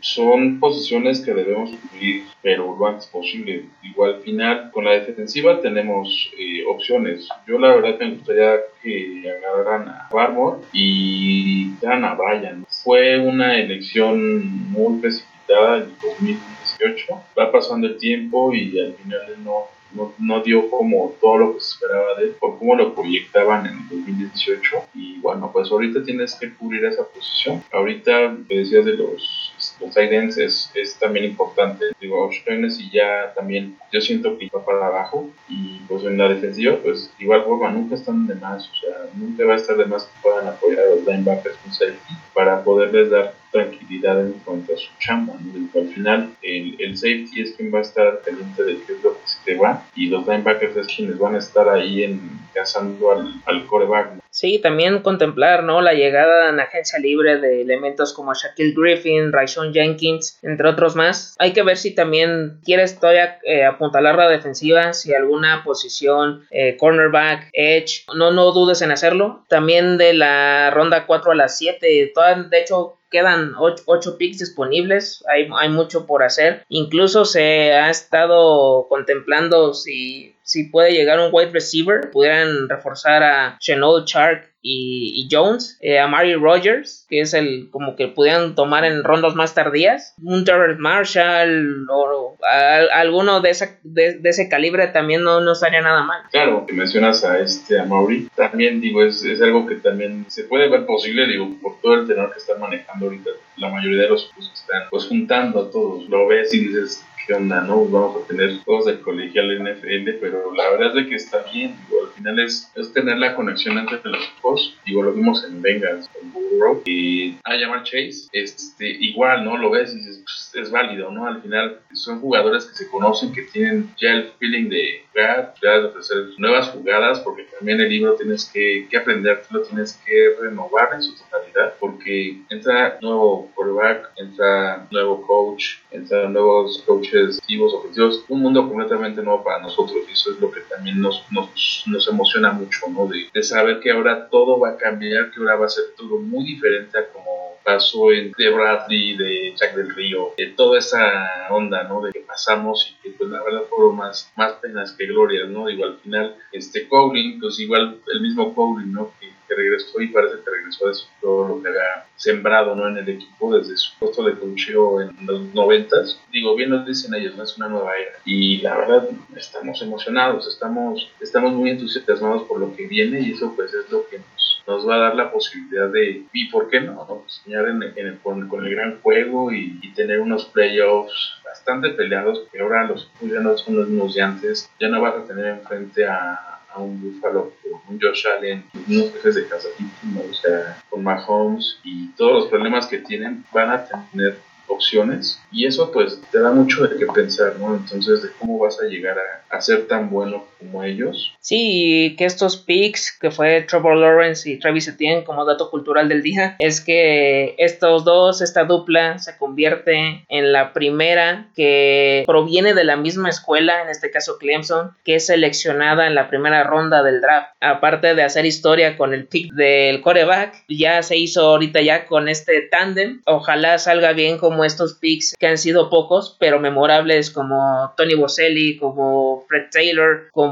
Posiciones 0.59 1.21
que 1.21 1.33
debemos 1.33 1.71
cubrir, 1.71 2.23
pero 2.41 2.75
lo 2.77 2.87
antes 2.87 3.07
posible. 3.07 3.65
Igual 3.83 4.15
al 4.15 4.21
final, 4.21 4.71
con 4.71 4.85
la 4.85 4.91
defensiva 4.91 5.61
tenemos 5.61 6.31
eh, 6.37 6.63
opciones. 6.65 7.27
Yo 7.47 7.59
la 7.59 7.75
verdad 7.75 7.99
me 7.99 8.11
gustaría 8.11 8.57
que 8.81 9.23
agarraran 9.29 9.89
a 9.89 10.09
Barmore 10.11 10.59
y 10.73 11.73
dan 11.81 12.03
a 12.05 12.15
Bryan. 12.15 12.65
Fue 12.83 13.19
una 13.19 13.57
elección 13.57 14.69
muy 14.71 14.99
precipitada 14.99 15.77
en 15.77 15.89
2018. 16.01 17.05
Va 17.37 17.51
pasando 17.51 17.87
el 17.87 17.97
tiempo 17.97 18.53
y 18.53 18.79
al 18.79 18.93
final 18.93 19.21
no 19.43 19.77
no, 19.93 20.13
no, 20.19 20.41
dio 20.41 20.69
como 20.69 21.15
todo 21.21 21.37
lo 21.37 21.53
que 21.53 21.61
se 21.61 21.73
esperaba 21.73 22.15
de 22.15 22.25
él, 22.25 22.35
por 22.39 22.57
cómo 22.59 22.75
lo 22.75 22.93
proyectaban 22.93 23.65
en 23.65 23.73
el 23.73 23.89
2018. 23.89 24.77
Y 24.93 25.19
bueno, 25.19 25.49
pues 25.51 25.71
ahorita 25.71 26.03
tienes 26.03 26.35
que 26.35 26.53
cubrir 26.53 26.85
esa 26.85 27.07
posición. 27.07 27.63
Ahorita, 27.71 28.35
decías 28.47 28.85
de 28.85 28.93
los, 28.93 29.46
los 29.79 29.93
tight 29.93 30.11
es, 30.11 30.71
es, 30.73 30.97
también 30.99 31.25
importante. 31.25 31.85
Digo, 31.99 32.29
y 32.31 32.89
ya 32.91 33.33
también, 33.35 33.77
yo 33.91 34.01
siento 34.01 34.37
que 34.37 34.49
va 34.53 34.65
para 34.65 34.87
abajo. 34.87 35.29
Y 35.47 35.79
pues 35.87 36.03
en 36.03 36.17
la 36.17 36.29
defensiva, 36.29 36.77
pues 36.83 37.11
igual 37.19 37.43
forma, 37.43 37.71
nunca 37.71 37.95
están 37.95 38.27
de 38.27 38.35
más. 38.35 38.69
O 38.69 38.75
sea, 38.75 39.09
nunca 39.15 39.45
va 39.45 39.53
a 39.53 39.57
estar 39.57 39.77
de 39.77 39.85
más 39.85 40.03
que 40.03 40.21
puedan 40.21 40.47
apoyar 40.47 40.79
a 40.79 40.89
los 40.89 41.05
linebackers 41.05 41.57
con 41.57 41.73
safety 41.73 42.13
para 42.33 42.63
poderles 42.63 43.09
dar 43.09 43.33
tranquilidad 43.57 44.21
en 44.25 44.33
cuanto 44.45 44.73
a 44.73 44.77
su 44.77 44.89
chamba. 44.99 45.33
¿no? 45.39 45.79
Al 45.79 45.87
final, 45.89 46.29
el, 46.41 46.75
el, 46.79 46.97
safety 46.97 47.41
es 47.41 47.51
quien 47.55 47.73
va 47.73 47.79
a 47.79 47.81
estar 47.81 48.21
pendiente 48.21 48.63
de 48.63 48.77
qué 48.85 48.93
es 48.93 49.03
lo 49.03 49.13
que 49.13 49.27
se 49.27 49.37
te 49.45 49.55
va 49.55 49.85
y 49.95 50.07
los 50.07 50.27
linebackers 50.27 50.75
es 50.77 50.87
quienes 50.87 51.17
van 51.17 51.35
a 51.35 51.39
estar 51.39 51.67
ahí 51.69 52.03
en, 52.03 52.21
cazando 52.53 53.11
al, 53.11 53.33
al 53.45 53.65
coreback. 53.65 54.13
¿no? 54.15 54.21
Sí, 54.37 54.59
también 54.59 54.99
contemplar 54.99 55.63
¿no? 55.63 55.81
la 55.81 55.93
llegada 55.93 56.49
en 56.49 56.59
agencia 56.59 56.99
libre 56.99 57.37
de 57.37 57.61
elementos 57.61 58.13
como 58.13 58.35
Shaquille 58.35 58.75
Griffin, 58.75 59.31
Raishon 59.31 59.73
Jenkins, 59.73 60.37
entre 60.43 60.69
otros 60.69 60.95
más. 60.95 61.35
Hay 61.39 61.53
que 61.53 61.63
ver 61.63 61.77
si 61.77 61.95
también 61.95 62.59
quieres 62.63 62.99
todavía 62.99 63.39
eh, 63.43 63.65
apuntalar 63.65 64.15
la 64.15 64.29
defensiva, 64.29 64.93
si 64.93 65.13
alguna 65.13 65.63
posición, 65.63 66.45
eh, 66.51 66.77
cornerback, 66.77 67.49
edge, 67.53 68.05
no, 68.15 68.31
no 68.31 68.51
dudes 68.51 68.83
en 68.83 68.91
hacerlo. 68.91 69.43
También 69.49 69.97
de 69.97 70.13
la 70.13 70.69
ronda 70.69 71.07
4 71.07 71.31
a 71.31 71.35
la 71.35 71.47
7, 71.47 72.11
todas, 72.13 72.49
de 72.49 72.61
hecho 72.61 72.97
quedan 73.09 73.53
8, 73.57 74.17
picks 74.17 74.39
disponibles, 74.39 75.23
hay, 75.27 75.47
hay, 75.57 75.69
mucho 75.69 76.05
por 76.05 76.23
hacer. 76.23 76.65
Incluso 76.69 77.25
se 77.25 77.73
ha 77.73 77.89
estado 77.89 78.87
contemplando 78.89 79.73
si, 79.73 80.36
si 80.47 80.63
puede 80.63 80.93
llegar 80.93 81.19
un 81.19 81.29
wide 81.31 81.51
receiver, 81.51 82.09
pudieran 82.09 82.69
reforzar 82.69 83.21
a 83.21 83.57
Chenol 83.59 84.05
Shark 84.05 84.49
y, 84.61 85.27
Jones, 85.31 85.77
eh, 85.81 85.99
a 85.99 86.07
Mary 86.07 86.35
Rogers, 86.35 87.05
que 87.09 87.21
es 87.21 87.33
el 87.33 87.69
como 87.71 87.95
que 87.95 88.07
pudieran 88.07 88.55
tomar 88.55 88.83
en 88.83 89.03
rondas 89.03 89.35
más 89.35 89.53
tardías, 89.53 90.13
un 90.21 90.43
Terrence 90.43 90.81
Marshall 90.81 91.85
o 91.89 92.37
a 92.43 92.99
alguno 92.99 93.39
de, 93.39 93.49
esa, 93.49 93.77
de, 93.83 94.19
ese 94.23 94.49
calibre 94.49 94.87
también 94.87 95.23
no, 95.23 95.39
no 95.39 95.53
estaría 95.53 95.81
nada 95.81 96.03
mal. 96.03 96.23
Claro, 96.31 96.65
que 96.65 96.73
mencionas 96.73 97.23
a 97.23 97.39
este 97.39 97.79
a 97.79 97.87
también 98.35 98.81
digo, 98.81 99.03
es, 99.03 99.23
es 99.23 99.41
algo 99.41 99.65
que 99.67 99.75
también 99.75 100.25
se 100.29 100.43
puede 100.43 100.69
ver 100.69 100.85
posible, 100.85 101.27
digo, 101.27 101.49
por 101.61 101.79
todo 101.81 101.95
el 101.95 102.07
tenor 102.07 102.31
que 102.31 102.39
están 102.39 102.59
manejando 102.59 103.05
ahorita 103.05 103.29
la 103.57 103.69
mayoría 103.69 104.03
de 104.03 104.09
los 104.09 104.31
que 104.33 104.41
están 104.41 104.83
pues 104.89 105.05
juntando 105.05 105.61
a 105.61 105.71
todos, 105.71 106.07
lo 106.09 106.27
ves 106.27 106.53
y 106.53 106.67
dices, 106.67 107.03
qué 107.27 107.33
onda, 107.33 107.61
¿no? 107.61 107.85
Vamos 107.85 108.23
a 108.23 108.27
tener 108.27 108.63
todos 108.63 108.85
de 108.85 109.01
colegial 109.01 109.61
NFL, 109.61 110.19
pero 110.21 110.53
la 110.55 110.69
verdad 110.71 110.87
es 110.87 110.93
de 110.95 111.09
que 111.09 111.15
está 111.15 111.43
bien, 111.51 111.75
digo, 111.89 112.05
al 112.05 112.13
final 112.13 112.39
es, 112.39 112.71
es 112.75 112.93
tener 112.93 113.17
la 113.17 113.35
conexión 113.35 113.77
entre 113.77 113.99
los 114.05 114.23
equipos, 114.23 114.77
digo, 114.85 115.03
lo 115.03 115.11
vimos 115.11 115.43
en 115.43 115.61
Bengals, 115.61 116.07
con 116.07 116.31
Burrow 116.31 116.81
y 116.85 117.35
a 117.43 117.55
llamar 117.55 117.83
Chase, 117.83 118.29
este, 118.31 118.87
igual, 118.87 119.43
¿no? 119.43 119.57
Lo 119.57 119.69
ves 119.69 119.93
y 119.93 119.97
dices, 119.97 120.21
pues, 120.23 120.51
es 120.55 120.71
válido, 120.71 121.11
¿no? 121.11 121.27
Al 121.27 121.41
final 121.41 121.79
son 121.93 122.21
jugadores 122.21 122.65
que 122.65 122.75
se 122.75 122.89
conocen, 122.89 123.33
que 123.33 123.43
tienen 123.43 123.93
ya 124.01 124.11
el 124.11 124.31
feeling 124.39 124.69
de 124.69 125.03
jugar, 125.11 125.53
de 125.61 125.85
ofrecer 125.85 126.17
nuevas 126.37 126.69
jugadas, 126.69 127.19
porque 127.19 127.43
también 127.57 127.81
el 127.81 127.89
libro 127.89 128.15
tienes 128.15 128.45
que, 128.45 128.87
que 128.89 128.97
aprender, 128.97 129.41
lo 129.49 129.61
tienes 129.63 130.01
que 130.05 130.35
renovar 130.41 130.93
en 130.93 131.03
su 131.03 131.13
totalidad, 131.15 131.73
porque 131.79 132.39
entra 132.49 132.97
nuevo 133.01 133.51
quarterback, 133.53 134.11
entra 134.15 134.87
nuevo 134.91 135.21
coach, 135.27 135.77
entran 135.91 136.33
nuevos 136.33 136.83
coaches 136.85 137.16
activos, 137.25 137.73
objetivos, 137.73 138.23
un 138.27 138.41
mundo 138.41 138.67
completamente 138.67 139.21
nuevo 139.21 139.43
para 139.43 139.61
nosotros 139.61 139.97
y 140.07 140.11
eso 140.11 140.31
es 140.31 140.39
lo 140.39 140.51
que 140.51 140.61
también 140.61 141.01
nos, 141.01 141.23
nos, 141.31 141.83
nos 141.87 142.07
emociona 142.07 142.51
mucho, 142.51 142.87
¿no? 142.89 143.07
De, 143.07 143.43
saber 143.43 143.79
que 143.79 143.91
ahora 143.91 144.27
todo 144.29 144.59
va 144.59 144.71
a 144.71 144.77
cambiar, 144.77 145.31
que 145.31 145.39
ahora 145.39 145.55
va 145.55 145.65
a 145.67 145.69
ser 145.69 145.85
todo 145.95 146.17
muy 146.17 146.45
diferente 146.45 146.97
a 146.97 147.07
como 147.07 147.57
pasó 147.63 148.11
en 148.11 148.31
de 148.37 148.49
Bradley, 148.49 149.17
de 149.17 149.53
Jack 149.55 149.75
del 149.75 149.93
Río, 149.93 150.33
de 150.37 150.47
toda 150.47 150.79
esa 150.79 151.47
onda, 151.49 151.83
¿no? 151.83 152.01
De 152.01 152.11
que 152.11 152.21
pasamos 152.21 152.95
y 152.99 153.01
que 153.01 153.15
pues 153.17 153.29
la 153.29 153.43
verdad 153.43 153.63
fueron 153.69 153.95
más, 153.95 154.31
más 154.35 154.53
penas 154.53 154.93
que 154.93 155.05
glorias, 155.05 155.49
¿no? 155.49 155.67
Digo, 155.67 155.85
al 155.85 155.97
final, 155.97 156.35
este 156.51 156.87
Cowling, 156.87 157.39
pues 157.39 157.59
igual 157.59 157.99
el 158.13 158.21
mismo 158.21 158.53
Cowling, 158.53 158.91
¿no? 158.91 159.11
Que, 159.19 159.36
regresó 159.55 160.01
y 160.01 160.07
parece 160.07 160.37
que 160.43 160.51
regresó 160.51 160.87
de 160.87 160.93
todo 161.21 161.47
lo 161.47 161.61
que 161.61 161.69
había 161.69 162.05
sembrado, 162.15 162.75
¿no? 162.75 162.87
En 162.87 162.97
el 162.97 163.09
equipo 163.09 163.57
desde 163.57 163.77
su 163.77 163.97
puesto 163.99 164.23
de 164.23 164.33
cocheo 164.33 165.01
en 165.01 165.15
los 165.25 165.53
noventas. 165.53 166.19
Digo, 166.31 166.55
bien 166.55 166.71
nos 166.71 166.85
dicen 166.85 167.13
ellos, 167.13 167.35
¿no? 167.35 167.43
Es 167.43 167.57
una 167.57 167.69
nueva 167.69 167.91
era. 167.95 168.17
Y 168.25 168.57
la 168.61 168.77
verdad, 168.77 169.09
estamos 169.35 169.81
emocionados, 169.81 170.47
estamos, 170.47 171.09
estamos 171.19 171.53
muy 171.53 171.69
entusiasmados 171.71 172.43
por 172.43 172.59
lo 172.59 172.75
que 172.75 172.87
viene 172.87 173.21
y 173.21 173.31
eso 173.31 173.53
pues 173.55 173.73
es 173.73 173.89
lo 173.91 174.07
que 174.07 174.19
nos 174.67 174.87
va 174.87 174.95
a 174.95 174.99
dar 174.99 175.15
la 175.15 175.31
posibilidad 175.31 175.89
de, 175.89 176.25
y 176.33 176.49
por 176.49 176.69
qué 176.69 176.81
no, 176.81 176.93
¿no? 176.93 177.23
soñar 177.27 177.67
en, 177.69 177.81
el, 177.81 178.19
con, 178.19 178.43
el 178.43 178.75
gran 178.75 178.99
juego 179.01 179.51
y, 179.51 179.79
tener 179.95 180.19
unos 180.19 180.45
playoffs 180.45 181.31
bastante 181.43 181.89
peleados, 181.89 182.43
que 182.51 182.59
ahora 182.59 182.83
los 182.83 183.09
ya 183.21 183.39
no 183.39 183.57
son 183.57 183.77
los 183.77 183.87
mismos 183.87 184.13
de 184.13 184.21
antes, 184.21 184.69
ya 184.79 184.89
no 184.89 185.01
vas 185.01 185.15
a 185.15 185.23
tener 185.25 185.45
enfrente 185.47 186.05
a, 186.05 186.56
un 186.77 187.01
Buffalo, 187.01 187.53
un 187.89 187.99
Josh 187.99 188.25
Allen, 188.27 188.65
unos 188.87 189.11
jefes 189.13 189.35
de 189.35 189.47
casa, 189.47 189.67
o 189.69 190.33
sea, 190.33 190.83
con 190.89 191.03
Mahomes 191.03 191.79
y 191.83 192.09
todos 192.09 192.33
los 192.33 192.47
problemas 192.47 192.87
que 192.87 192.99
tienen, 192.99 193.45
van 193.53 193.71
a 193.71 193.85
tener 193.85 194.39
opciones 194.67 195.41
y 195.51 195.65
eso 195.65 195.91
pues 195.91 196.21
te 196.31 196.39
da 196.39 196.51
mucho 196.51 196.87
de 196.87 196.97
qué 196.97 197.05
pensar, 197.07 197.55
¿no? 197.57 197.75
Entonces 197.75 198.21
de 198.21 198.29
cómo 198.37 198.59
vas 198.59 198.79
a 198.81 198.85
llegar 198.85 199.17
a, 199.49 199.61
ser 199.61 199.87
tan 199.87 200.09
bueno 200.09 200.45
como 200.59 200.83
ellos. 200.83 201.33
Sí, 201.39 202.15
que 202.17 202.25
estos 202.25 202.57
picks 202.57 203.17
que 203.17 203.31
fue 203.31 203.61
Trevor 203.61 203.97
Lawrence 203.97 204.49
y 204.49 204.59
Travis 204.59 204.87
Etienne 204.87 205.23
como 205.23 205.45
dato 205.45 205.69
cultural 205.69 206.09
del 206.09 206.21
día 206.21 206.55
es 206.59 206.81
que 206.81 207.55
estos 207.57 208.03
dos, 208.03 208.41
esta 208.41 208.65
dupla 208.65 209.19
se 209.19 209.37
convierte 209.37 210.25
en 210.27 210.51
la 210.51 210.73
primera 210.73 211.49
que 211.55 212.23
proviene 212.25 212.73
de 212.73 212.83
la 212.83 212.97
misma 212.97 213.29
escuela, 213.29 213.81
en 213.81 213.89
este 213.89 214.11
caso 214.11 214.37
Clemson, 214.37 214.91
que 215.03 215.15
es 215.15 215.27
seleccionada 215.27 216.07
en 216.07 216.15
la 216.15 216.29
primera 216.29 216.63
ronda 216.63 217.03
del 217.03 217.21
draft. 217.21 217.53
Aparte 217.61 218.15
de 218.15 218.23
hacer 218.23 218.45
historia 218.45 218.97
con 218.97 219.13
el 219.13 219.27
pick 219.27 219.53
del 219.53 220.01
coreback, 220.01 220.63
ya 220.67 221.01
se 221.03 221.17
hizo 221.17 221.41
ahorita 221.41 221.81
ya 221.81 222.05
con 222.05 222.27
este 222.27 222.61
tándem. 222.61 223.21
Ojalá 223.25 223.77
salga 223.77 224.13
bien 224.13 224.37
como 224.37 224.65
estos 224.65 224.95
picks 224.95 225.35
que 225.37 225.47
han 225.47 225.57
sido 225.57 225.89
pocos, 225.89 226.35
pero 226.39 226.59
memorables 226.59 227.31
como 227.31 227.93
Tony 227.95 228.15
Boselli, 228.15 228.77
como 228.77 229.45
Fred 229.47 229.67
Taylor, 229.71 230.29
como 230.31 230.46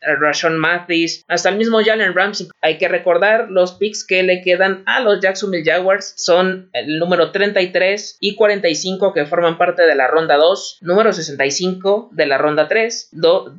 Rashon 0.00 0.58
Mathis, 0.58 1.24
hasta 1.28 1.48
el 1.48 1.56
mismo 1.56 1.80
Jalen 1.84 2.14
Ramsey. 2.14 2.48
Hay 2.60 2.78
que 2.78 2.88
recordar 2.88 3.50
los 3.50 3.72
picks 3.72 4.06
que 4.06 4.22
le 4.22 4.42
quedan 4.42 4.82
a 4.86 5.00
los 5.00 5.20
Jacksonville 5.20 5.64
Jaguars 5.64 6.14
son 6.16 6.70
el 6.72 6.98
número 6.98 7.30
33 7.32 8.18
y 8.20 8.34
45 8.34 9.12
que 9.12 9.26
forman 9.26 9.58
parte 9.58 9.82
de 9.82 9.94
la 9.94 10.06
ronda 10.06 10.36
2, 10.36 10.78
número 10.82 11.12
65 11.12 12.10
de 12.12 12.26
la 12.26 12.38
ronda 12.38 12.68
3, 12.68 13.10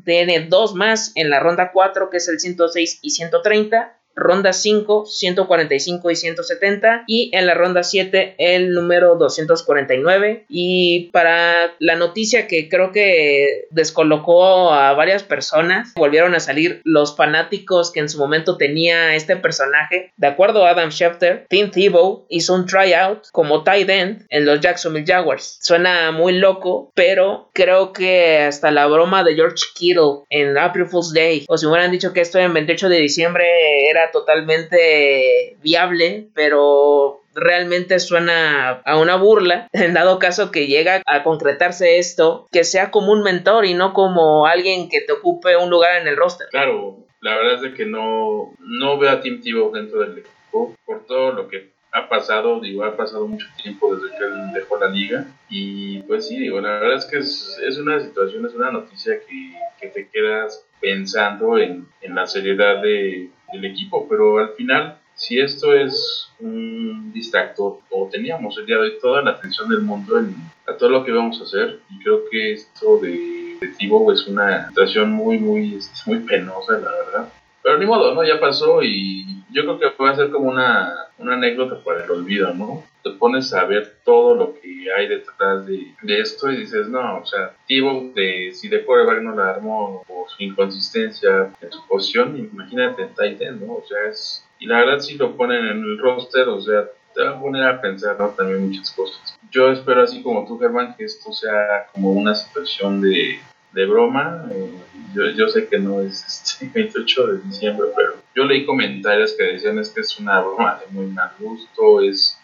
tiene 0.05 0.47
dos 0.47 0.75
más 0.75 1.11
en 1.15 1.29
la 1.29 1.39
ronda 1.39 1.71
4 1.71 2.09
que 2.09 2.17
es 2.17 2.27
el 2.27 2.39
106 2.39 2.99
y 3.01 3.09
130 3.11 3.97
ronda 4.15 4.53
5, 4.53 5.05
145 5.05 6.11
y 6.11 6.15
170 6.15 7.03
y 7.07 7.31
en 7.33 7.47
la 7.47 7.53
ronda 7.53 7.83
7 7.83 8.35
el 8.37 8.71
número 8.73 9.15
249 9.15 10.45
y 10.49 11.09
para 11.11 11.73
la 11.79 11.95
noticia 11.95 12.47
que 12.47 12.69
creo 12.69 12.91
que 12.91 13.67
descolocó 13.71 14.73
a 14.73 14.93
varias 14.93 15.23
personas 15.23 15.93
volvieron 15.95 16.35
a 16.35 16.39
salir 16.39 16.81
los 16.83 17.15
fanáticos 17.15 17.91
que 17.91 17.99
en 17.99 18.09
su 18.09 18.17
momento 18.17 18.57
tenía 18.57 19.15
este 19.15 19.35
personaje. 19.35 20.11
De 20.17 20.27
acuerdo 20.27 20.65
a 20.65 20.71
Adam 20.71 20.91
Schefter 20.91 21.45
Tim 21.49 21.71
Tebow 21.71 22.25
hizo 22.29 22.53
un 22.53 22.65
tryout 22.65 23.27
como 23.31 23.63
tight 23.63 23.89
end 23.89 24.25
en 24.29 24.45
los 24.45 24.59
Jacksonville 24.59 25.05
Jaguars. 25.05 25.57
Suena 25.61 26.11
muy 26.11 26.33
loco 26.33 26.91
pero 26.95 27.49
creo 27.53 27.93
que 27.93 28.39
hasta 28.39 28.71
la 28.71 28.87
broma 28.87 29.23
de 29.23 29.35
George 29.35 29.63
Kittle 29.75 30.23
en 30.29 30.57
April 30.57 30.85
Fool's 30.85 31.13
Day 31.13 31.45
o 31.47 31.57
si 31.57 31.65
hubieran 31.65 31.91
dicho 31.91 32.13
que 32.13 32.21
esto 32.21 32.39
en 32.39 32.53
28 32.53 32.89
de 32.89 32.97
diciembre 32.97 33.89
era 33.89 34.00
totalmente 34.09 35.57
viable, 35.61 36.29
pero 36.33 37.21
realmente 37.35 37.99
suena 37.99 38.81
a 38.85 38.97
una 38.97 39.15
burla, 39.15 39.67
en 39.73 39.93
dado 39.93 40.17
caso 40.17 40.51
que 40.51 40.67
llega 40.67 41.01
a 41.05 41.23
concretarse 41.23 41.99
esto, 41.99 42.47
que 42.51 42.63
sea 42.63 42.89
como 42.91 43.11
un 43.11 43.21
mentor 43.21 43.65
y 43.65 43.73
no 43.73 43.93
como 43.93 44.47
alguien 44.47 44.89
que 44.89 45.01
te 45.01 45.13
ocupe 45.13 45.55
un 45.57 45.69
lugar 45.69 46.01
en 46.01 46.07
el 46.07 46.17
roster. 46.17 46.47
Claro, 46.49 46.97
la 47.21 47.35
verdad 47.35 47.65
es 47.65 47.73
que 47.75 47.85
no, 47.85 48.53
no 48.59 48.97
veo 48.97 49.11
a 49.11 49.21
Tim 49.21 49.41
Tebow 49.41 49.71
dentro 49.71 49.99
del 49.99 50.17
equipo 50.17 50.75
por 50.85 51.05
todo 51.05 51.31
lo 51.31 51.47
que 51.47 51.71
ha 51.93 52.07
pasado, 52.07 52.59
digo, 52.61 52.85
ha 52.85 52.95
pasado 52.95 53.27
mucho 53.27 53.47
tiempo 53.61 53.93
desde 53.95 54.17
que 54.17 54.23
él 54.23 54.53
dejó 54.53 54.77
la 54.79 54.87
liga 54.87 55.25
y 55.49 56.01
pues 56.03 56.27
sí, 56.27 56.39
digo, 56.39 56.61
la 56.61 56.79
verdad 56.79 56.97
es 56.97 57.05
que 57.05 57.17
es, 57.17 57.59
es 57.67 57.77
una 57.77 57.99
situación, 57.99 58.45
es 58.45 58.53
una 58.53 58.71
noticia 58.71 59.19
que, 59.19 59.53
que 59.79 59.87
te 59.87 60.09
quedas 60.09 60.65
pensando 60.79 61.57
en, 61.57 61.85
en 62.01 62.15
la 62.15 62.27
seriedad 62.27 62.81
de, 62.81 63.29
del 63.51 63.65
equipo, 63.65 64.07
pero 64.09 64.39
al 64.39 64.49
final, 64.49 64.97
si 65.15 65.39
esto 65.39 65.73
es 65.73 66.29
un 66.39 67.11
distractor, 67.13 67.79
o 67.89 68.09
teníamos 68.11 68.57
el 68.57 68.65
día 68.65 68.77
de 68.77 68.81
hoy 68.83 68.93
toda 69.01 69.21
la 69.21 69.31
atención 69.31 69.69
del 69.69 69.81
mundo 69.81 70.17
en, 70.19 70.35
a 70.67 70.77
todo 70.77 70.89
lo 70.89 71.03
que 71.03 71.11
vamos 71.11 71.39
a 71.39 71.43
hacer, 71.43 71.79
y 71.89 71.99
creo 72.03 72.21
que 72.29 72.53
esto 72.53 72.97
de, 72.99 73.57
de 73.59 73.67
Tibo 73.77 74.11
es 74.11 74.27
una 74.27 74.67
situación 74.69 75.11
muy, 75.11 75.37
muy, 75.37 75.79
muy 76.05 76.19
penosa, 76.19 76.73
la 76.73 76.91
verdad. 76.91 77.33
Pero 77.63 77.77
ni 77.77 77.85
modo, 77.85 78.15
¿no? 78.15 78.23
Ya 78.23 78.39
pasó 78.39 78.81
y 78.81 79.40
yo 79.51 79.63
creo 79.63 79.79
que 79.79 79.89
puede 79.91 80.15
ser 80.15 80.29
como 80.31 80.49
una, 80.49 81.07
una 81.17 81.33
anécdota 81.33 81.83
para 81.83 82.03
el 82.03 82.11
olvido, 82.11 82.53
¿no? 82.53 82.83
Te 83.03 83.11
pones 83.11 83.53
a 83.53 83.65
ver 83.65 83.97
todo 84.03 84.35
lo 84.35 84.53
que 84.59 84.87
hay 84.95 85.07
detrás 85.07 85.65
de, 85.65 85.93
de 86.01 86.19
esto 86.19 86.51
y 86.51 86.57
dices, 86.57 86.87
no, 86.87 87.19
o 87.19 87.25
sea, 87.25 87.53
Tibo, 87.65 88.11
de, 88.15 88.51
si 88.53 88.67
de 88.69 88.83
quarterback 88.85 89.21
no 89.21 89.35
la 89.35 89.49
armó 89.49 90.03
por 90.07 90.29
su 90.29 90.43
inconsistencia 90.43 91.51
en 91.61 91.71
su 91.71 91.87
posición, 91.87 92.37
imagínate 92.37 93.03
en 93.03 93.09
Titan, 93.09 93.65
¿no? 93.65 93.73
O 93.73 93.85
sea, 93.87 94.09
es... 94.09 94.45
Y 94.59 94.67
la 94.67 94.79
verdad 94.79 94.99
si 94.99 95.17
lo 95.17 95.35
ponen 95.35 95.65
en 95.65 95.79
el 95.79 95.97
roster, 95.97 96.47
o 96.47 96.61
sea, 96.61 96.85
te 97.15 97.23
va 97.23 97.31
a 97.31 97.41
poner 97.41 97.63
a 97.63 97.81
pensar 97.81 98.17
¿no? 98.19 98.29
también 98.29 98.67
muchas 98.67 98.91
cosas. 98.91 99.37
Yo 99.49 99.71
espero, 99.71 100.03
así 100.03 100.21
como 100.21 100.45
tú, 100.45 100.59
Germán, 100.59 100.95
que 100.95 101.03
esto 101.03 101.33
sea 101.33 101.87
como 101.91 102.11
una 102.11 102.35
situación 102.35 103.01
de, 103.01 103.39
de 103.73 103.85
broma. 103.85 104.47
Eh, 104.51 104.71
yo, 105.13 105.29
yo, 105.31 105.47
sé 105.47 105.67
que 105.67 105.79
no 105.79 106.01
es 106.01 106.23
este 106.25 106.69
28 106.73 107.27
de 107.27 107.41
diciembre, 107.43 107.87
pero 107.95 108.13
yo 108.35 108.45
leí 108.45 108.65
comentarios 108.65 109.33
que 109.33 109.43
decían 109.43 109.79
es 109.79 109.89
que 109.89 110.01
es 110.01 110.19
una 110.19 110.39
broma 110.39 110.79
de 110.79 110.91
muy 110.91 111.07
mal 111.07 111.31
gusto, 111.39 112.01
es 112.01 112.37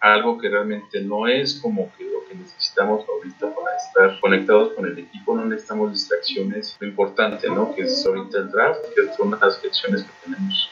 algo 0.00 0.36
que 0.36 0.48
realmente 0.48 1.00
no 1.00 1.28
es 1.28 1.60
como 1.60 1.92
que 1.96 2.04
lo 2.04 2.24
que 2.28 2.34
necesitamos 2.34 3.04
ahorita 3.08 3.54
para 3.54 3.76
estar 3.76 4.20
conectados 4.20 4.72
con 4.72 4.84
el 4.84 4.98
equipo, 4.98 5.34
no 5.36 5.44
necesitamos 5.44 5.92
distracciones, 5.92 6.76
lo 6.80 6.88
importante, 6.88 7.48
¿no? 7.48 7.72
Que 7.72 7.82
es 7.82 8.04
ahorita 8.04 8.38
el 8.38 8.50
draft, 8.50 8.80
que 8.96 9.14
son 9.14 9.30
las 9.30 9.62
lecciones 9.62 10.02
que 10.02 10.10
tenemos 10.24 10.70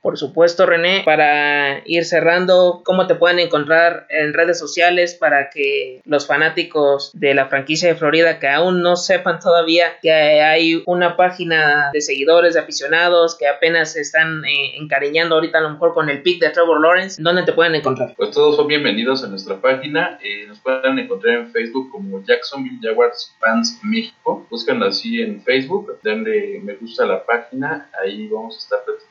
por 0.00 0.18
supuesto, 0.18 0.66
René, 0.66 1.02
para 1.04 1.82
ir 1.84 2.04
cerrando, 2.04 2.82
¿cómo 2.84 3.06
te 3.06 3.14
pueden 3.14 3.38
encontrar 3.38 4.06
en 4.08 4.34
redes 4.34 4.58
sociales 4.58 5.14
para 5.14 5.50
que 5.50 6.00
los 6.04 6.26
fanáticos 6.26 7.10
de 7.14 7.34
la 7.34 7.46
franquicia 7.46 7.88
de 7.88 7.96
Florida 7.96 8.38
que 8.38 8.48
aún 8.48 8.82
no 8.82 8.96
sepan 8.96 9.40
todavía 9.40 9.98
que 10.00 10.12
hay 10.12 10.82
una 10.86 11.16
página 11.16 11.90
de 11.92 12.00
seguidores, 12.00 12.54
de 12.54 12.60
aficionados 12.60 13.36
que 13.36 13.48
apenas 13.48 13.92
se 13.92 14.00
están 14.00 14.44
eh, 14.44 14.76
encariñando 14.76 15.34
ahorita 15.34 15.58
a 15.58 15.62
lo 15.62 15.70
mejor 15.70 15.94
con 15.94 16.08
el 16.08 16.22
pick 16.22 16.40
de 16.40 16.50
Trevor 16.50 16.80
Lawrence, 16.80 17.20
¿dónde 17.22 17.42
te 17.42 17.52
pueden 17.52 17.74
encontrar? 17.74 18.14
Pues 18.16 18.30
todos 18.30 18.56
son 18.56 18.68
bienvenidos 18.68 19.24
a 19.24 19.28
nuestra 19.28 19.60
página, 19.60 20.18
eh, 20.22 20.46
nos 20.46 20.60
pueden 20.60 20.98
encontrar 20.98 21.34
en 21.34 21.50
Facebook 21.50 21.90
como 21.90 22.22
Jacksonville 22.24 22.78
Jaguars 22.80 23.34
Fans 23.40 23.80
México, 23.82 24.46
búscanlo 24.50 24.86
así 24.86 25.20
en 25.20 25.42
Facebook, 25.42 25.98
denle 26.02 26.60
me 26.62 26.74
gusta 26.74 27.04
a 27.04 27.06
la 27.06 27.24
página, 27.24 27.90
ahí 28.02 28.28
vamos 28.28 28.56
a 28.56 28.58
estar 28.58 28.84
platicando 28.84 29.05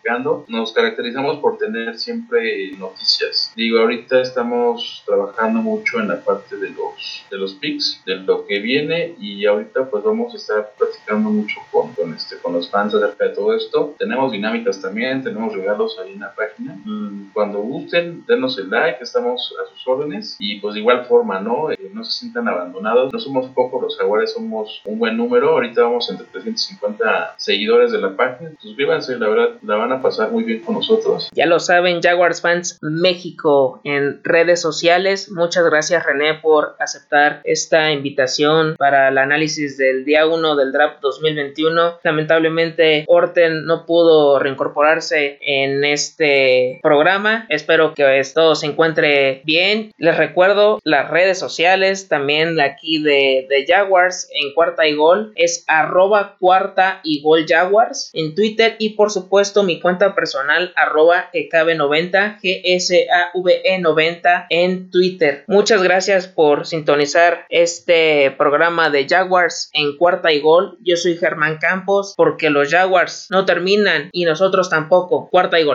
nos 0.47 0.73
caracterizamos 0.73 1.37
por 1.39 1.57
tener 1.57 1.97
siempre 1.97 2.71
noticias. 2.77 3.51
Digo, 3.55 3.79
ahorita 3.79 4.21
estamos 4.21 5.03
trabajando 5.05 5.61
mucho 5.61 5.99
en 5.99 6.09
la 6.09 6.19
parte 6.21 6.57
de 6.57 6.69
los, 6.69 7.25
de 7.29 7.37
los 7.37 7.53
picks, 7.55 8.03
de 8.05 8.17
lo 8.17 8.45
que 8.45 8.59
viene 8.59 9.15
y 9.19 9.45
ahorita 9.45 9.89
pues 9.89 10.03
vamos 10.03 10.33
a 10.33 10.37
estar 10.37 10.71
platicando 10.77 11.29
mucho 11.29 11.59
con, 11.71 11.93
con, 11.93 12.13
este, 12.13 12.37
con 12.37 12.53
los 12.53 12.69
fans 12.69 12.93
acerca 12.93 13.25
de 13.25 13.35
todo 13.35 13.55
esto. 13.55 13.95
Tenemos 13.97 14.31
dinámicas 14.31 14.81
también, 14.81 15.23
tenemos 15.23 15.53
regalos 15.53 15.97
ahí 15.99 16.13
en 16.13 16.19
la 16.19 16.33
página. 16.33 16.77
Mm, 16.85 17.31
cuando 17.33 17.59
gusten, 17.59 18.23
denos 18.27 18.57
el 18.59 18.69
like, 18.69 19.03
estamos 19.03 19.53
a 19.61 19.69
sus 19.73 19.87
órdenes 19.87 20.35
y 20.39 20.59
pues 20.59 20.75
de 20.75 20.81
igual 20.81 21.05
forma, 21.05 21.39
¿no? 21.39 21.71
Eh, 21.71 21.91
no 21.93 22.03
se 22.03 22.11
sientan 22.11 22.47
abandonados. 22.47 23.11
No 23.11 23.19
somos 23.19 23.47
pocos 23.47 23.81
los 23.81 23.97
jaguares, 23.97 24.33
somos 24.33 24.81
un 24.85 24.99
buen 24.99 25.17
número. 25.17 25.51
Ahorita 25.51 25.81
vamos 25.83 26.09
entre 26.09 26.27
350 26.27 27.35
seguidores 27.37 27.91
de 27.91 27.99
la 27.99 28.15
página. 28.15 28.51
Suscríbanse, 28.59 29.17
la 29.17 29.29
verdad, 29.29 29.49
la 29.63 29.75
van 29.75 29.91
a 29.91 29.94
pasar 30.01 30.31
muy 30.31 30.43
bien 30.43 30.62
con 30.62 30.75
nosotros. 30.75 31.29
Ya 31.34 31.45
lo 31.45 31.60
saben, 31.60 32.01
Jaguars 32.01 32.41
Fans 32.41 32.77
México 32.81 33.81
en 33.84 34.21
redes 34.23 34.62
sociales. 34.62 35.31
Muchas 35.31 35.65
gracias, 35.65 36.05
René, 36.05 36.36
por 36.36 36.75
aceptar 36.79 37.41
esta 37.43 37.91
invitación 37.91 38.75
para 38.77 39.10
el 39.10 39.17
análisis 39.17 39.77
del 39.77 40.05
día 40.05 40.27
1 40.27 40.55
del 40.55 40.71
draft 40.71 41.01
2021. 41.01 41.99
Lamentablemente, 42.03 43.05
Orten 43.08 43.65
no 43.65 43.86
pudo 43.86 44.39
reincorporarse 44.39 45.39
en 45.41 45.84
este 45.84 46.79
programa. 46.81 47.45
Espero 47.49 47.93
que 47.93 48.21
todo 48.34 48.55
se 48.55 48.67
encuentre 48.67 49.41
bien. 49.45 49.91
Les 49.97 50.17
recuerdo 50.17 50.79
las 50.84 51.10
redes 51.10 51.39
sociales 51.39 52.08
también 52.08 52.60
aquí 52.60 53.01
de, 53.01 53.47
de 53.49 53.65
Jaguars 53.67 54.29
en 54.34 54.53
cuarta 54.53 54.88
y 54.88 54.95
gol. 54.95 55.34
Es 55.36 55.63
arroba 55.67 56.36
cuarta 56.39 57.01
y 57.03 57.21
gol 57.21 57.45
Jaguars 57.47 58.12
en 58.13 58.36
Twitter 58.36 58.75
y 58.79 58.91
por 58.91 59.12
supuesto 59.12 59.63
mi 59.63 59.79
cuenta 59.85 60.15
personal 60.15 60.73
arroba 60.75 61.29
GKB90 61.31 62.39
GSAVE90 62.41 64.47
en 64.49 64.89
Twitter. 64.89 65.43
Muchas 65.45 65.83
gracias 65.83 66.27
por 66.27 66.65
sintonizar 66.65 67.45
este 67.49 68.33
programa 68.35 68.89
de 68.89 69.05
Jaguars 69.07 69.69
en 69.73 69.95
cuarta 69.95 70.33
y 70.33 70.41
gol. 70.41 70.79
Yo 70.83 70.97
soy 70.97 71.17
Germán 71.17 71.59
Campos 71.59 72.15
porque 72.17 72.49
los 72.49 72.71
Jaguars 72.71 73.27
no 73.29 73.45
terminan 73.45 74.09
y 74.11 74.25
nosotros 74.25 74.71
tampoco. 74.71 75.29
Cuarta 75.29 75.59
y 75.59 75.65
gol. 75.65 75.73